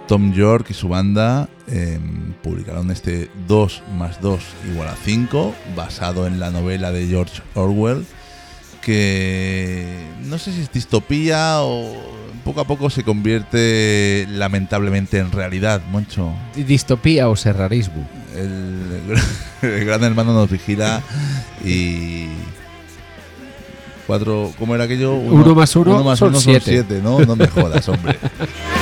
Tom 0.07 0.33
York 0.33 0.67
y 0.69 0.73
su 0.73 0.87
banda 0.87 1.49
eh, 1.67 1.99
publicaron 2.41 2.91
este 2.91 3.29
2 3.47 3.83
más 3.97 4.21
2 4.21 4.39
igual 4.71 4.87
a 4.87 4.95
5, 4.95 5.53
basado 5.75 6.27
en 6.27 6.39
la 6.39 6.49
novela 6.49 6.91
de 6.91 7.07
George 7.07 7.41
Orwell, 7.55 8.05
que 8.81 9.99
no 10.25 10.37
sé 10.37 10.53
si 10.53 10.61
es 10.61 10.71
distopía 10.71 11.57
o 11.61 11.93
poco 12.45 12.61
a 12.61 12.63
poco 12.63 12.89
se 12.89 13.03
convierte 13.03 14.25
lamentablemente 14.29 15.19
en 15.19 15.31
realidad, 15.31 15.81
Moncho. 15.91 16.31
Distopía 16.55 17.27
o 17.27 17.35
serrarismo. 17.35 18.07
El, 18.33 19.17
el 19.61 19.85
gran 19.85 20.03
hermano 20.05 20.33
nos 20.33 20.49
vigila 20.49 21.01
y 21.65 22.27
cuatro, 24.05 24.53
¿cómo 24.57 24.73
era 24.73 24.85
aquello? 24.85 25.15
Uno 25.15 25.53
más 25.53 25.75
uno 25.75 26.03
más 26.03 26.19
son 26.19 26.29
uno 26.29 26.39
siete. 26.39 27.01
¿no? 27.03 27.19
No 27.19 27.35
me 27.35 27.47
jodas, 27.47 27.89
hombre. 27.89 28.17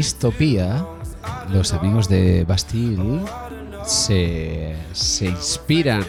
distopía, 0.00 0.86
los 1.50 1.72
amigos 1.72 2.06
de 2.08 2.44
Bastille 2.44 3.22
se, 3.82 4.76
inspiran 5.22 6.04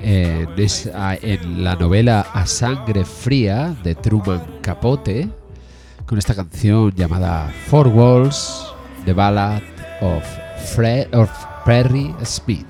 en, 0.00 0.48
esa- 0.56 1.16
en 1.16 1.64
la 1.64 1.74
novela 1.74 2.24
A 2.32 2.46
Sangre 2.46 3.04
Fría 3.04 3.74
de 3.82 3.96
Truman 3.96 4.42
Capote 4.62 5.28
con 6.06 6.18
esta 6.18 6.36
canción 6.36 6.92
llamada 6.94 7.52
Four 7.66 7.88
Walls, 7.88 8.64
The 9.06 9.12
Ballad 9.12 9.62
of, 10.00 10.22
Fre 10.76 11.08
of 11.12 11.30
Perry 11.64 12.14
Speed. 12.22 12.64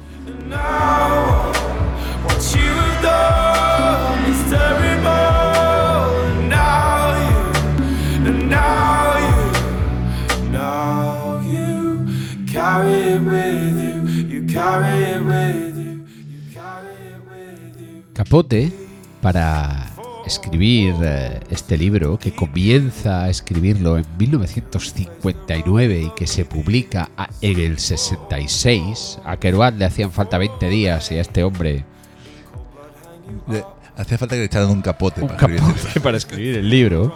Capote, 18.15 18.73
para 19.21 19.91
escribir 20.27 20.95
eh, 21.03 21.41
este 21.51 21.77
libro, 21.77 22.19
que 22.19 22.35
comienza 22.35 23.25
a 23.25 23.29
escribirlo 23.31 23.99
en 23.99 24.05
1959 24.19 26.03
y 26.03 26.11
que 26.17 26.27
se 26.27 26.45
publica 26.45 27.11
a- 27.17 27.29
en 27.41 27.59
el 27.61 27.79
66, 27.79 29.19
a 29.25 29.37
Kerouac 29.37 29.77
le 29.77 29.85
hacían 29.85 30.11
falta 30.11 30.39
20 30.39 30.69
días 30.69 31.11
y 31.13 31.17
a 31.17 31.21
este 31.21 31.43
hombre 31.45 31.85
Le- 33.49 33.65
Hacía 33.97 34.19
falta 34.19 34.35
que 34.35 34.41
le 34.41 34.47
echaran 34.47 34.71
un 34.71 34.81
capote 34.83 35.21
un 35.21 35.29
para 35.29 35.39
escribir. 35.41 35.61
capote 35.77 36.01
para 36.03 36.17
escribir 36.17 36.57
el 36.57 36.69
libro. 36.71 37.15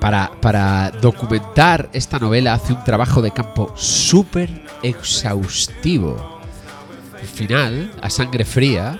Para, 0.00 0.90
documentar 1.00 1.88
esta 1.92 2.18
novela 2.18 2.54
hace 2.54 2.72
un 2.72 2.84
trabajo 2.84 3.22
de 3.22 3.30
campo 3.30 3.72
súper 3.76 4.50
exhaustivo. 4.82 6.40
Al 7.14 7.26
final, 7.26 7.92
a 8.00 8.10
sangre 8.10 8.44
fría, 8.44 8.98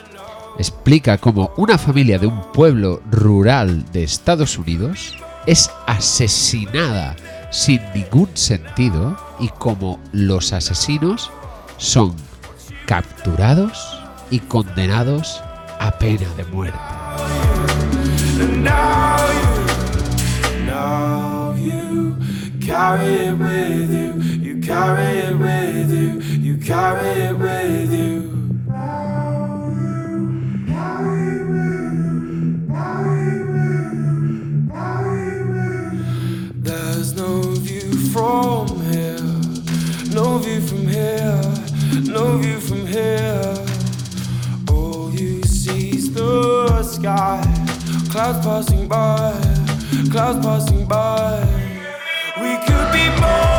explica 0.59 1.19
cómo 1.19 1.53
una 1.57 1.79
familia 1.79 2.19
de 2.19 2.27
un 2.27 2.53
pueblo 2.53 3.01
rural 3.11 3.85
de 3.93 4.03
Estados 4.05 4.59
Unidos 4.59 5.17
es 5.47 5.71
asesinada 5.87 7.17
sin 7.51 7.81
ningún 7.95 8.29
sentido 8.35 9.17
y 9.41 9.49
cómo 9.49 9.99
los 10.13 10.53
asesinos 10.53 11.31
son 11.79 12.15
capturados 12.87 13.99
y 14.31 14.41
condenados 14.41 15.43
a 15.79 15.97
pena 15.99 16.29
de 16.37 16.45
muerte. 16.45 16.79
You, 21.57 22.17
you 22.53 22.67
carry 22.67 23.05
it 23.05 23.39
with 23.39 23.91
you. 23.91 24.13
You 24.41 24.61
carry 24.61 25.19
it 25.19 25.39
with 25.39 25.91
you. 25.91 26.21
You 26.39 26.57
carry 26.59 27.09
it 27.09 27.39
with 27.39 27.93
you. 27.93 28.29
There's 36.61 37.15
no 37.15 37.41
view 37.43 37.93
from 38.11 38.69
here, 38.91 39.19
no 40.13 40.39
view 40.39 40.61
from 40.61 40.87
here, 40.87 41.41
no 42.03 42.37
view 42.39 42.61
from 42.61 42.87
here. 42.87 43.55
All 44.71 45.11
you 45.13 45.43
see 45.45 45.91
is 45.97 46.13
the 46.13 46.83
sky, 46.83 47.41
clouds 48.11 48.45
passing 48.45 48.89
by, 48.89 49.33
clouds 50.11 50.45
passing 50.45 50.87
by. 50.87 51.41
We 52.41 52.57
could 52.67 52.93
be 52.93 53.21
born 53.21 53.58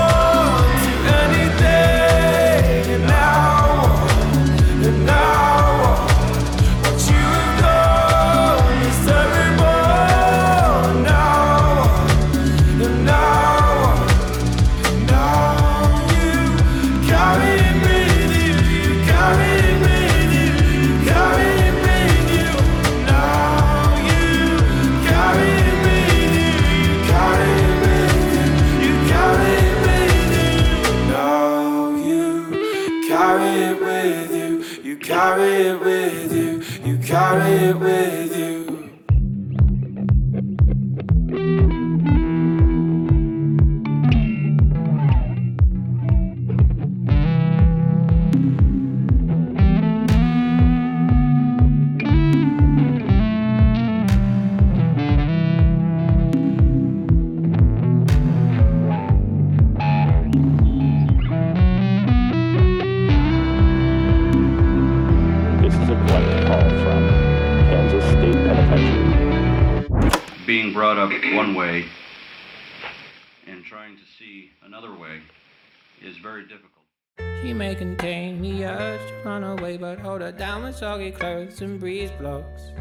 soggy 80.79 81.11
clothes 81.11 81.59
and 81.59 81.77
breeze 81.77 82.09
blocks. 82.11 82.71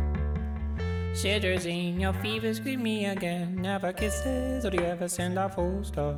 Cetirizine, 1.14 2.00
your 2.00 2.12
fever 2.12 2.54
scream 2.54 2.80
me 2.80 3.06
again. 3.06 3.56
Never 3.60 3.92
kisses, 3.92 4.64
or 4.64 4.70
do 4.70 4.76
you 4.76 4.84
ever 4.84 5.08
send 5.08 5.36
a 5.36 5.48
full 5.48 5.82
stop? 5.82 6.14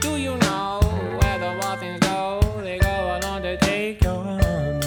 Do 0.00 0.16
you 0.16 0.36
know 0.38 0.80
where 1.20 1.38
the 1.38 1.50
wild 1.62 2.00
go? 2.00 2.60
They 2.60 2.80
go 2.80 3.20
along 3.22 3.42
to 3.42 3.56
take 3.58 4.02
your 4.02 4.24
honey. 4.24 4.80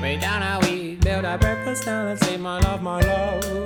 Way 0.00 0.18
down 0.18 0.40
how 0.40 0.60
we 0.60 0.94
build 0.94 1.24
our 1.24 1.38
breakfast 1.38 1.86
down 1.86 2.06
and 2.06 2.20
say, 2.20 2.36
My 2.36 2.60
love, 2.60 2.80
my 2.80 3.00
love, 3.00 3.61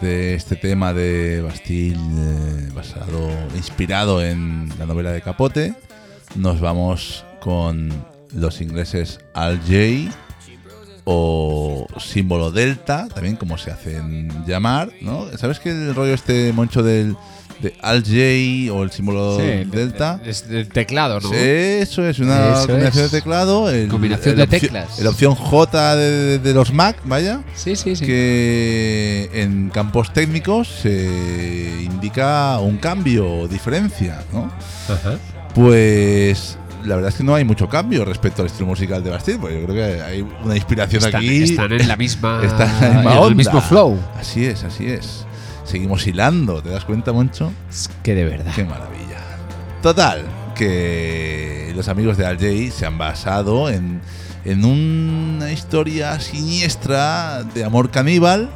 de 0.00 0.34
este 0.34 0.56
tema 0.56 0.92
de 0.94 1.42
Bastille, 1.42 2.70
basado, 2.74 3.30
inspirado 3.54 4.22
en 4.22 4.68
la 4.78 4.86
novela 4.86 5.12
de 5.12 5.20
Capote, 5.20 5.74
nos 6.36 6.60
vamos 6.60 7.24
con 7.40 7.90
los 8.34 8.60
ingleses 8.60 9.20
Al 9.34 9.58
J 9.60 10.10
o 11.04 11.86
símbolo 11.98 12.50
delta, 12.50 13.08
también 13.08 13.36
como 13.36 13.58
se 13.58 13.70
hacen 13.70 14.44
llamar, 14.46 14.90
¿no? 15.00 15.26
¿Sabes 15.36 15.58
que 15.60 15.70
el 15.70 15.94
rollo 15.94 16.14
este 16.14 16.52
moncho 16.52 16.82
del 16.82 17.16
de 17.62 17.74
Al 17.82 18.02
J 18.02 18.72
o 18.74 18.82
el 18.82 18.90
símbolo 18.90 19.38
Sí, 19.38 19.64
delta? 19.70 20.20
Es 20.24 20.48
del 20.48 20.68
teclado, 20.68 21.20
¿no? 21.20 21.28
Sí, 21.28 21.34
Eso 21.36 22.06
es, 22.06 22.18
una 22.18 22.54
Eso 22.54 22.66
combinación 22.68 23.04
es. 23.04 23.10
de 23.12 23.18
teclado. 23.20 23.70
el- 23.70 23.88
Combinación 23.88 24.30
el 24.30 24.36
de 24.38 24.42
opción- 24.44 24.60
teclas. 24.60 24.98
La 25.00 25.10
opción 25.10 25.34
J 25.34 25.96
de, 25.96 26.10
de- 26.10 26.38
de 26.38 26.54
los 26.54 26.72
Mac, 26.72 26.96
vaya. 27.04 27.42
Sí, 27.54 27.76
sí, 27.76 27.96
sí. 27.96 28.06
Que 28.06 29.30
en 29.34 29.68
campos 29.70 30.12
técnicos 30.12 30.68
se 30.68 31.80
indica 31.82 32.58
un 32.60 32.78
cambio 32.78 33.30
o 33.30 33.48
diferencia, 33.48 34.22
¿no? 34.32 34.50
Pues 35.54 36.56
la 36.84 36.94
verdad 36.94 37.10
es 37.10 37.16
que 37.16 37.24
no 37.24 37.34
hay 37.34 37.44
mucho 37.44 37.68
cambio 37.68 38.04
respecto 38.04 38.40
al 38.42 38.46
estilo 38.46 38.66
musical 38.66 39.04
de 39.04 39.10
Bastille, 39.10 39.38
porque 39.38 39.60
yo 39.60 39.66
creo 39.66 39.74
que 39.96 40.02
hay 40.02 40.24
una 40.44 40.56
inspiración 40.56 41.04
Están- 41.04 41.16
aquí. 41.20 41.42
están 41.42 41.72
en 41.72 41.88
la 41.88 41.96
misma- 41.96 42.40
Están 42.42 42.68
en 42.68 42.80
la 42.80 43.02
misma 43.02 43.16
en 43.18 43.28
el 43.28 43.34
mismo 43.34 43.60
flow. 43.60 43.98
Así 44.18 44.46
es, 44.46 44.64
así 44.64 44.86
es. 44.86 45.26
Seguimos 45.70 46.04
hilando, 46.04 46.60
¿te 46.60 46.70
das 46.70 46.84
cuenta, 46.84 47.12
Moncho? 47.12 47.52
Es 47.70 47.88
que 48.02 48.16
de 48.16 48.24
verdad. 48.24 48.52
Qué 48.56 48.64
maravilla. 48.64 49.20
Total, 49.80 50.26
que 50.56 51.72
los 51.76 51.86
amigos 51.86 52.16
de 52.16 52.26
Al 52.26 52.38
Jay 52.40 52.72
se 52.72 52.86
han 52.86 52.98
basado 52.98 53.70
en, 53.70 54.00
en 54.44 54.64
una 54.64 55.52
historia 55.52 56.18
siniestra 56.18 57.44
de 57.54 57.62
amor 57.62 57.92
caníbal 57.92 58.50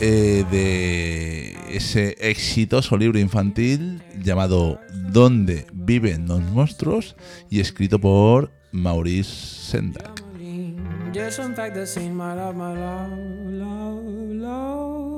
eh, 0.00 0.44
de 0.50 1.56
ese 1.70 2.16
exitoso 2.18 2.96
libro 2.96 3.20
infantil 3.20 4.02
llamado 4.20 4.80
¿Dónde 4.92 5.68
viven 5.72 6.26
los 6.26 6.40
monstruos? 6.40 7.14
y 7.48 7.60
escrito 7.60 8.00
por 8.00 8.50
Maurice 8.72 9.30
Sendak. 9.30 10.24
Disinfect 11.12 11.74
the 11.74 11.86
scene, 11.86 12.14
my 12.14 12.34
love, 12.34 12.56
my 12.56 12.74
love, 12.74 13.12
love, 13.46 14.02
love. 14.32 15.17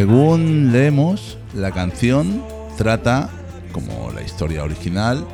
Según 0.00 0.72
leemos, 0.72 1.36
la 1.52 1.72
canción 1.72 2.42
trata, 2.78 3.28
como 3.70 4.10
la 4.12 4.22
historia 4.22 4.64
original, 4.64 5.26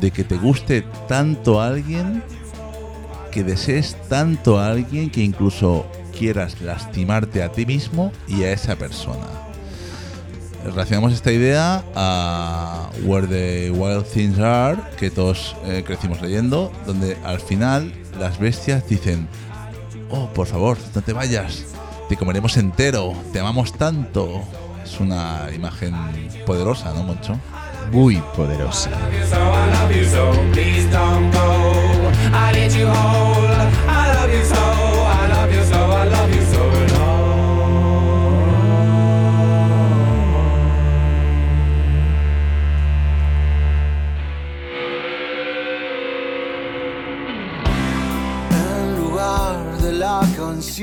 de 0.00 0.10
que 0.10 0.24
te 0.24 0.38
guste 0.38 0.86
tanto 1.06 1.60
a 1.60 1.66
alguien, 1.66 2.22
que 3.30 3.44
desees 3.44 3.98
tanto 4.08 4.58
a 4.58 4.68
alguien 4.68 5.10
que 5.10 5.20
incluso 5.20 5.84
quieras 6.18 6.62
lastimarte 6.62 7.42
a 7.42 7.52
ti 7.52 7.66
mismo 7.66 8.10
y 8.26 8.44
a 8.44 8.52
esa 8.52 8.74
persona. 8.76 9.26
Relacionamos 10.64 11.12
esta 11.12 11.30
idea 11.30 11.84
a 11.94 12.88
Where 13.04 13.26
the 13.26 13.70
Wild 13.70 14.06
Things 14.06 14.38
Are, 14.38 14.80
que 14.96 15.10
todos 15.10 15.54
eh, 15.66 15.84
crecimos 15.86 16.22
leyendo, 16.22 16.72
donde 16.86 17.18
al 17.22 17.38
final 17.38 17.92
las 18.18 18.38
bestias 18.38 18.88
dicen, 18.88 19.28
oh, 20.08 20.30
por 20.30 20.46
favor, 20.46 20.78
no 20.94 21.02
te 21.02 21.12
vayas, 21.12 21.73
te 22.14 22.18
comeremos 22.18 22.56
entero, 22.56 23.12
te 23.32 23.40
amamos 23.40 23.72
tanto. 23.72 24.44
Es 24.84 25.00
una 25.00 25.48
imagen 25.52 25.92
poderosa, 26.46 26.92
¿no, 26.94 27.02
Moncho? 27.02 27.36
Muy 27.90 28.22
poderosa. 28.36 28.90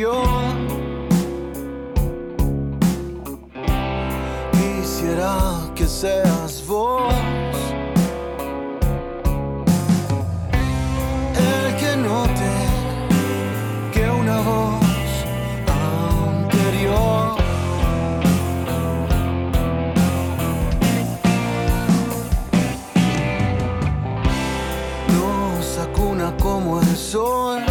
I 0.03 0.61
Que 5.76 5.88
seas 5.88 6.64
vos 6.66 7.14
el 11.36 11.76
que 11.76 11.97
note 11.97 12.51
que 13.93 14.09
una 14.09 14.39
voz 14.39 14.86
anterior 16.47 17.36
nos 25.09 25.78
acuna 25.78 26.34
como 26.41 26.80
el 26.80 26.95
sol. 26.95 27.62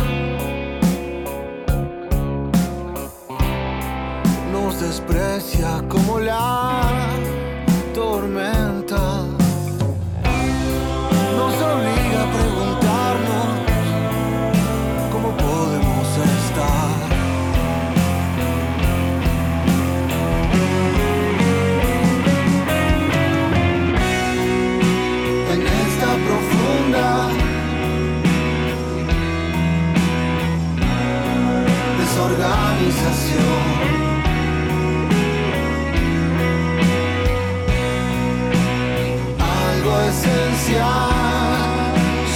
Nos 4.53 4.79
desprecia 4.79 5.83
como 5.89 6.21
la 6.21 7.00
Algo 39.39 40.01
esencial 40.09 41.11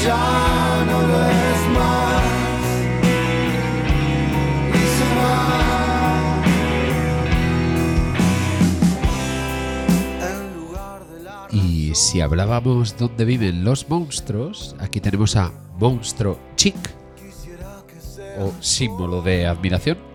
ya 0.04 0.84
no 0.86 0.98
es 1.28 1.60
más. 1.74 2.24
Y 11.52 11.90
y 11.94 11.94
si 11.94 12.20
hablábamos 12.20 12.96
dónde 12.98 13.24
viven 13.24 13.64
los 13.64 13.88
monstruos, 13.88 14.74
aquí 14.80 15.00
tenemos 15.00 15.36
a 15.36 15.52
Monstruo 15.78 16.38
Chic 16.56 16.76
o 18.38 18.52
símbolo 18.60 19.22
de 19.22 19.46
admiración 19.46 20.13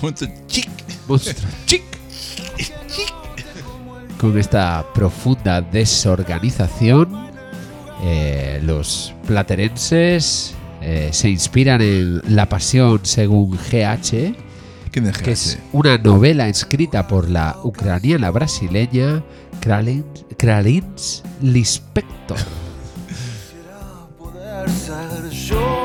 Monstruo 0.00 0.30
Chic. 0.46 0.68
Monstruo 1.08 1.50
Chic. 1.66 1.82
Con 4.18 4.38
esta 4.38 4.86
profunda 4.94 5.60
desorganización, 5.60 7.28
eh, 8.04 8.60
los 8.62 9.12
platerenses 9.26 10.54
eh, 10.80 11.08
se 11.12 11.28
inspiran 11.28 11.80
en 11.80 12.22
La 12.28 12.48
Pasión 12.48 13.00
según 13.02 13.52
GH, 13.52 14.34
¿Quién 14.92 15.06
es 15.06 15.18
que 15.18 15.32
es 15.32 15.58
una 15.72 15.96
novela 15.96 16.48
escrita 16.48 17.08
por 17.08 17.30
la 17.30 17.56
ucraniana 17.64 18.30
brasileña 18.30 19.24
Kralins, 19.60 20.26
Kralins 20.36 21.22
Lispector. 21.40 22.36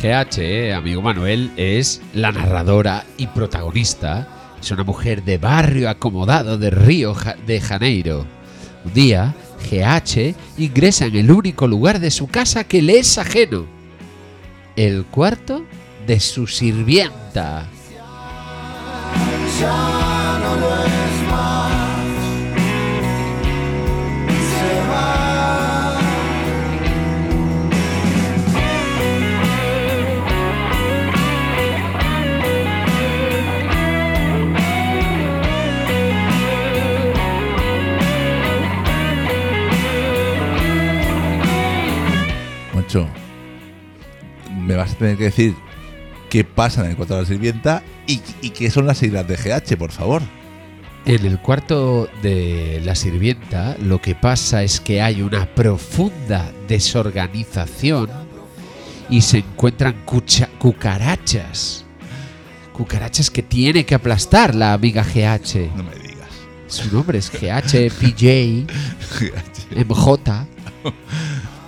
GH, 0.00 0.38
eh, 0.38 0.72
amigo 0.72 1.02
Manuel, 1.02 1.50
es 1.58 2.00
la 2.14 2.32
narradora 2.32 3.04
y 3.18 3.26
protagonista. 3.26 4.26
Es 4.58 4.70
una 4.70 4.82
mujer 4.82 5.24
de 5.24 5.36
barrio 5.36 5.90
acomodado 5.90 6.56
de 6.56 6.70
Río 6.70 7.14
de 7.46 7.60
Janeiro. 7.60 8.24
Un 8.82 8.94
día, 8.94 9.34
GH 9.70 10.34
ingresa 10.56 11.04
en 11.04 11.16
el 11.16 11.30
único 11.30 11.68
lugar 11.68 12.00
de 12.00 12.10
su 12.10 12.28
casa 12.28 12.64
que 12.64 12.80
le 12.80 12.98
es 12.98 13.18
ajeno. 13.18 13.66
El 14.74 15.04
cuarto 15.04 15.66
de 16.06 16.18
su 16.18 16.46
sirvienta. 16.46 17.68
Me 44.66 44.74
vas 44.76 44.92
a 44.92 44.94
tener 44.96 45.16
que 45.16 45.24
decir 45.24 45.54
qué 46.28 46.44
pasa 46.44 46.84
en 46.84 46.90
el 46.90 46.96
cuarto 46.96 47.14
de 47.14 47.22
la 47.22 47.26
sirvienta 47.28 47.82
y, 48.06 48.20
y 48.42 48.50
qué 48.50 48.70
son 48.70 48.86
las 48.86 48.98
siglas 48.98 49.26
de 49.28 49.36
GH, 49.36 49.76
por 49.76 49.92
favor. 49.92 50.22
En 51.06 51.24
el 51.24 51.38
cuarto 51.40 52.08
de 52.22 52.80
la 52.84 52.94
sirvienta 52.94 53.76
lo 53.80 54.00
que 54.02 54.14
pasa 54.14 54.62
es 54.62 54.80
que 54.80 55.00
hay 55.00 55.22
una 55.22 55.46
profunda 55.46 56.50
desorganización 56.68 58.10
y 59.08 59.22
se 59.22 59.38
encuentran 59.38 60.04
cucha- 60.04 60.48
cucarachas. 60.58 61.84
Cucarachas 62.72 63.30
que 63.30 63.42
tiene 63.42 63.84
que 63.84 63.94
aplastar 63.94 64.54
la 64.54 64.72
amiga 64.72 65.02
GH. 65.02 65.70
No 65.76 65.82
me 65.84 65.94
digas. 65.96 66.28
Su 66.66 66.92
nombre 66.94 67.18
es 67.18 67.30
GH, 67.30 67.90
PJ, 67.98 68.66
MJ. 69.84 70.46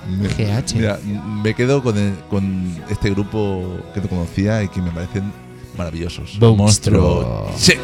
GH. 0.09 0.75
Mira, 0.75 0.99
me 1.43 1.55
quedo 1.55 1.83
con, 1.83 1.97
el- 1.99 2.15
con 2.31 2.77
este 2.91 3.11
grupo 3.11 3.65
que 3.95 4.01
no 4.01 4.09
conocía 4.09 4.63
y 4.63 4.69
que 4.69 4.81
me 4.83 4.91
parecen 4.91 5.33
maravillosos. 5.77 6.39
Monstruo. 6.41 7.51
Check. 7.59 7.81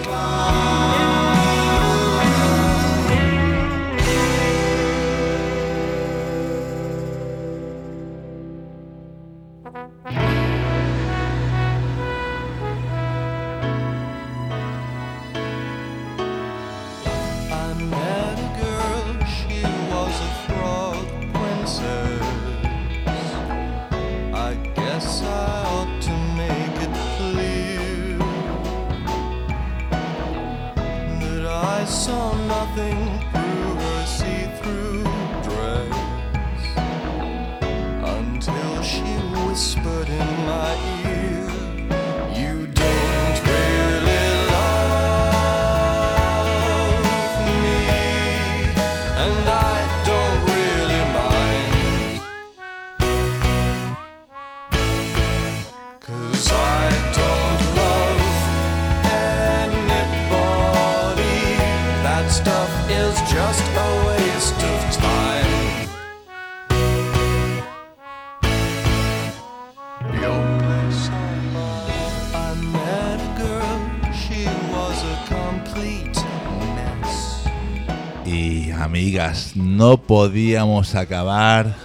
Amigas, 78.88 79.52
no 79.54 80.00
podíamos 80.00 80.94
acabar 80.94 81.76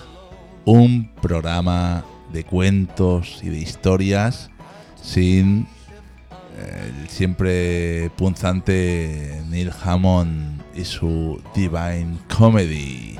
un 0.63 1.11
programa 1.21 2.05
de 2.31 2.45
cuentos 2.45 3.41
y 3.43 3.49
de 3.49 3.57
historias 3.57 4.49
sin 5.01 5.67
eh, 6.57 6.91
el 7.01 7.09
siempre 7.09 8.09
punzante 8.15 9.43
Neil 9.49 9.71
Hammond 9.83 10.61
y 10.73 10.85
su 10.85 11.41
Divine 11.53 12.19
Comedy, 12.37 13.17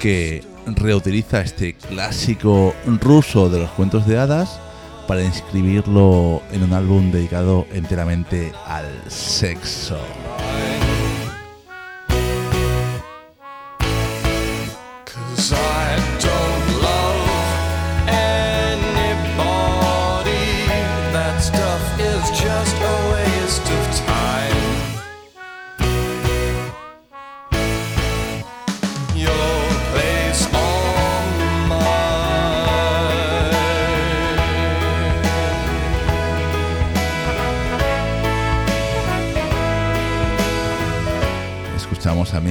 que 0.00 0.42
reutiliza 0.66 1.40
este 1.40 1.74
clásico 1.74 2.74
ruso 3.00 3.48
de 3.48 3.60
los 3.60 3.70
cuentos 3.70 4.08
de 4.08 4.18
hadas 4.18 4.58
para 5.06 5.22
inscribirlo 5.22 6.42
en 6.50 6.64
un 6.64 6.72
álbum 6.72 7.12
dedicado 7.12 7.64
enteramente 7.72 8.52
al 8.66 8.88
sexo. 9.06 10.00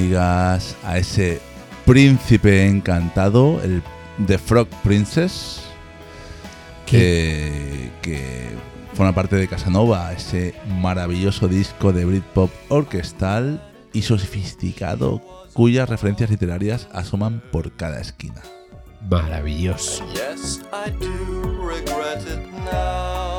Amigas, 0.04 0.76
a 0.84 0.98
ese 0.98 1.40
príncipe 1.86 2.68
encantado, 2.68 3.62
el 3.64 3.82
The 4.28 4.38
Frog 4.38 4.68
Princess, 4.84 5.62
que, 6.86 7.90
que 8.02 8.50
forma 8.94 9.14
parte 9.14 9.38
de 9.38 9.48
Casanova, 9.48 10.12
ese 10.12 10.56
maravilloso 10.82 11.48
disco 11.48 11.94
de 11.94 12.04
Britpop 12.04 12.52
orquestal 12.68 13.64
y 13.94 14.02
sofisticado, 14.02 15.22
cuyas 15.54 15.88
referencias 15.88 16.30
literarias 16.30 16.90
asoman 16.92 17.42
por 17.52 17.72
cada 17.74 18.02
esquina. 18.02 18.42
Maravilloso. 19.10 20.06
Yes, 20.14 20.62
I 20.74 20.92
do 20.92 21.66
regret 21.66 22.24
it 22.28 22.46
now. 22.66 23.33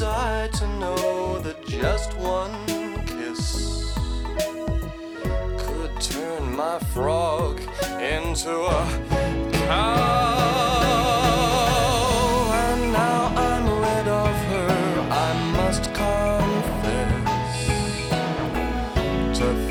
was 0.00 0.50
to 0.58 0.66
know 0.78 1.38
that 1.40 1.66
just 1.66 2.14
one 2.18 2.52
kiss 3.06 3.92
could 5.58 6.00
turn 6.00 6.54
my 6.54 6.78
frog 6.94 7.60
into 8.00 8.50
a 8.50 8.86
cow? 9.52 10.38
And 12.52 12.92
now 12.92 13.32
I'm 13.34 13.64
rid 13.66 14.08
of 14.08 14.34
her, 14.50 14.70
I 15.10 15.32
must 15.56 15.84
confess 15.94 17.58
to 19.38 19.67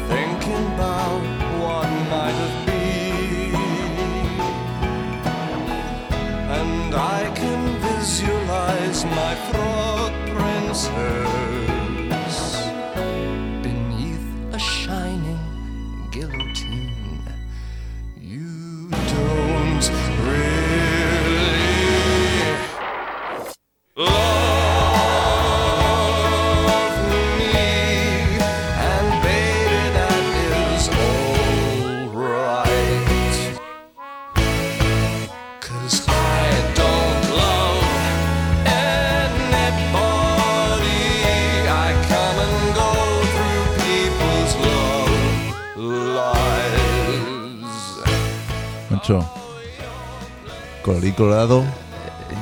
colorín 51.14 51.14
colorado, 51.14 51.64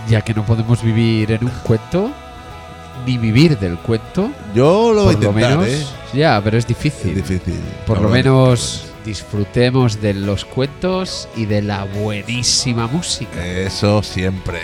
Ya 0.09 0.22
que 0.22 0.34
no 0.34 0.45
podemos 0.45 0.82
vivir 0.82 1.32
en 1.32 1.45
un 1.45 1.51
cuento, 1.63 2.11
ni 3.05 3.18
vivir 3.18 3.57
del 3.59 3.78
cuento. 3.78 4.30
yo 4.53 4.93
lo 4.93 5.03
voy 5.05 5.11
a 5.11 5.13
intentar, 5.13 5.57
menos, 5.57 5.68
¿eh? 5.68 5.86
Ya, 6.13 6.41
pero 6.43 6.57
es 6.57 6.66
difícil. 6.68 7.11
Es 7.11 7.28
difícil. 7.28 7.59
Por 7.86 8.01
lo 8.01 8.09
menos 8.09 8.86
disfrutemos 9.05 10.01
de 10.01 10.13
los 10.13 10.45
cuentos 10.45 11.28
y 11.36 11.45
de 11.45 11.61
la 11.61 11.84
buenísima 11.86 12.88
música. 12.88 13.45
Eso 13.45 14.01
siempre. 14.01 14.59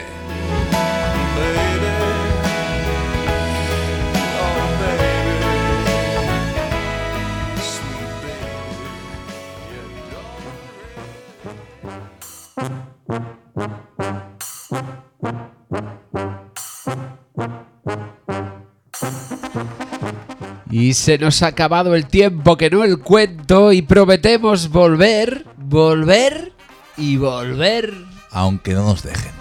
Y 20.82 20.96
se 20.96 21.20
nos 21.20 21.44
ha 21.44 21.48
acabado 21.48 21.94
el 21.94 22.08
tiempo, 22.08 22.58
que 22.58 22.72
no 22.72 22.84
el 22.84 22.98
cuento, 22.98 23.72
y 23.72 23.84
prometemos 23.84 24.70
volver, 24.70 25.46
volver 25.56 26.54
y 26.98 27.18
volver. 27.18 27.94
Aunque 28.32 28.74
no 28.74 28.86
nos 28.86 29.04
dejen. 29.04 29.41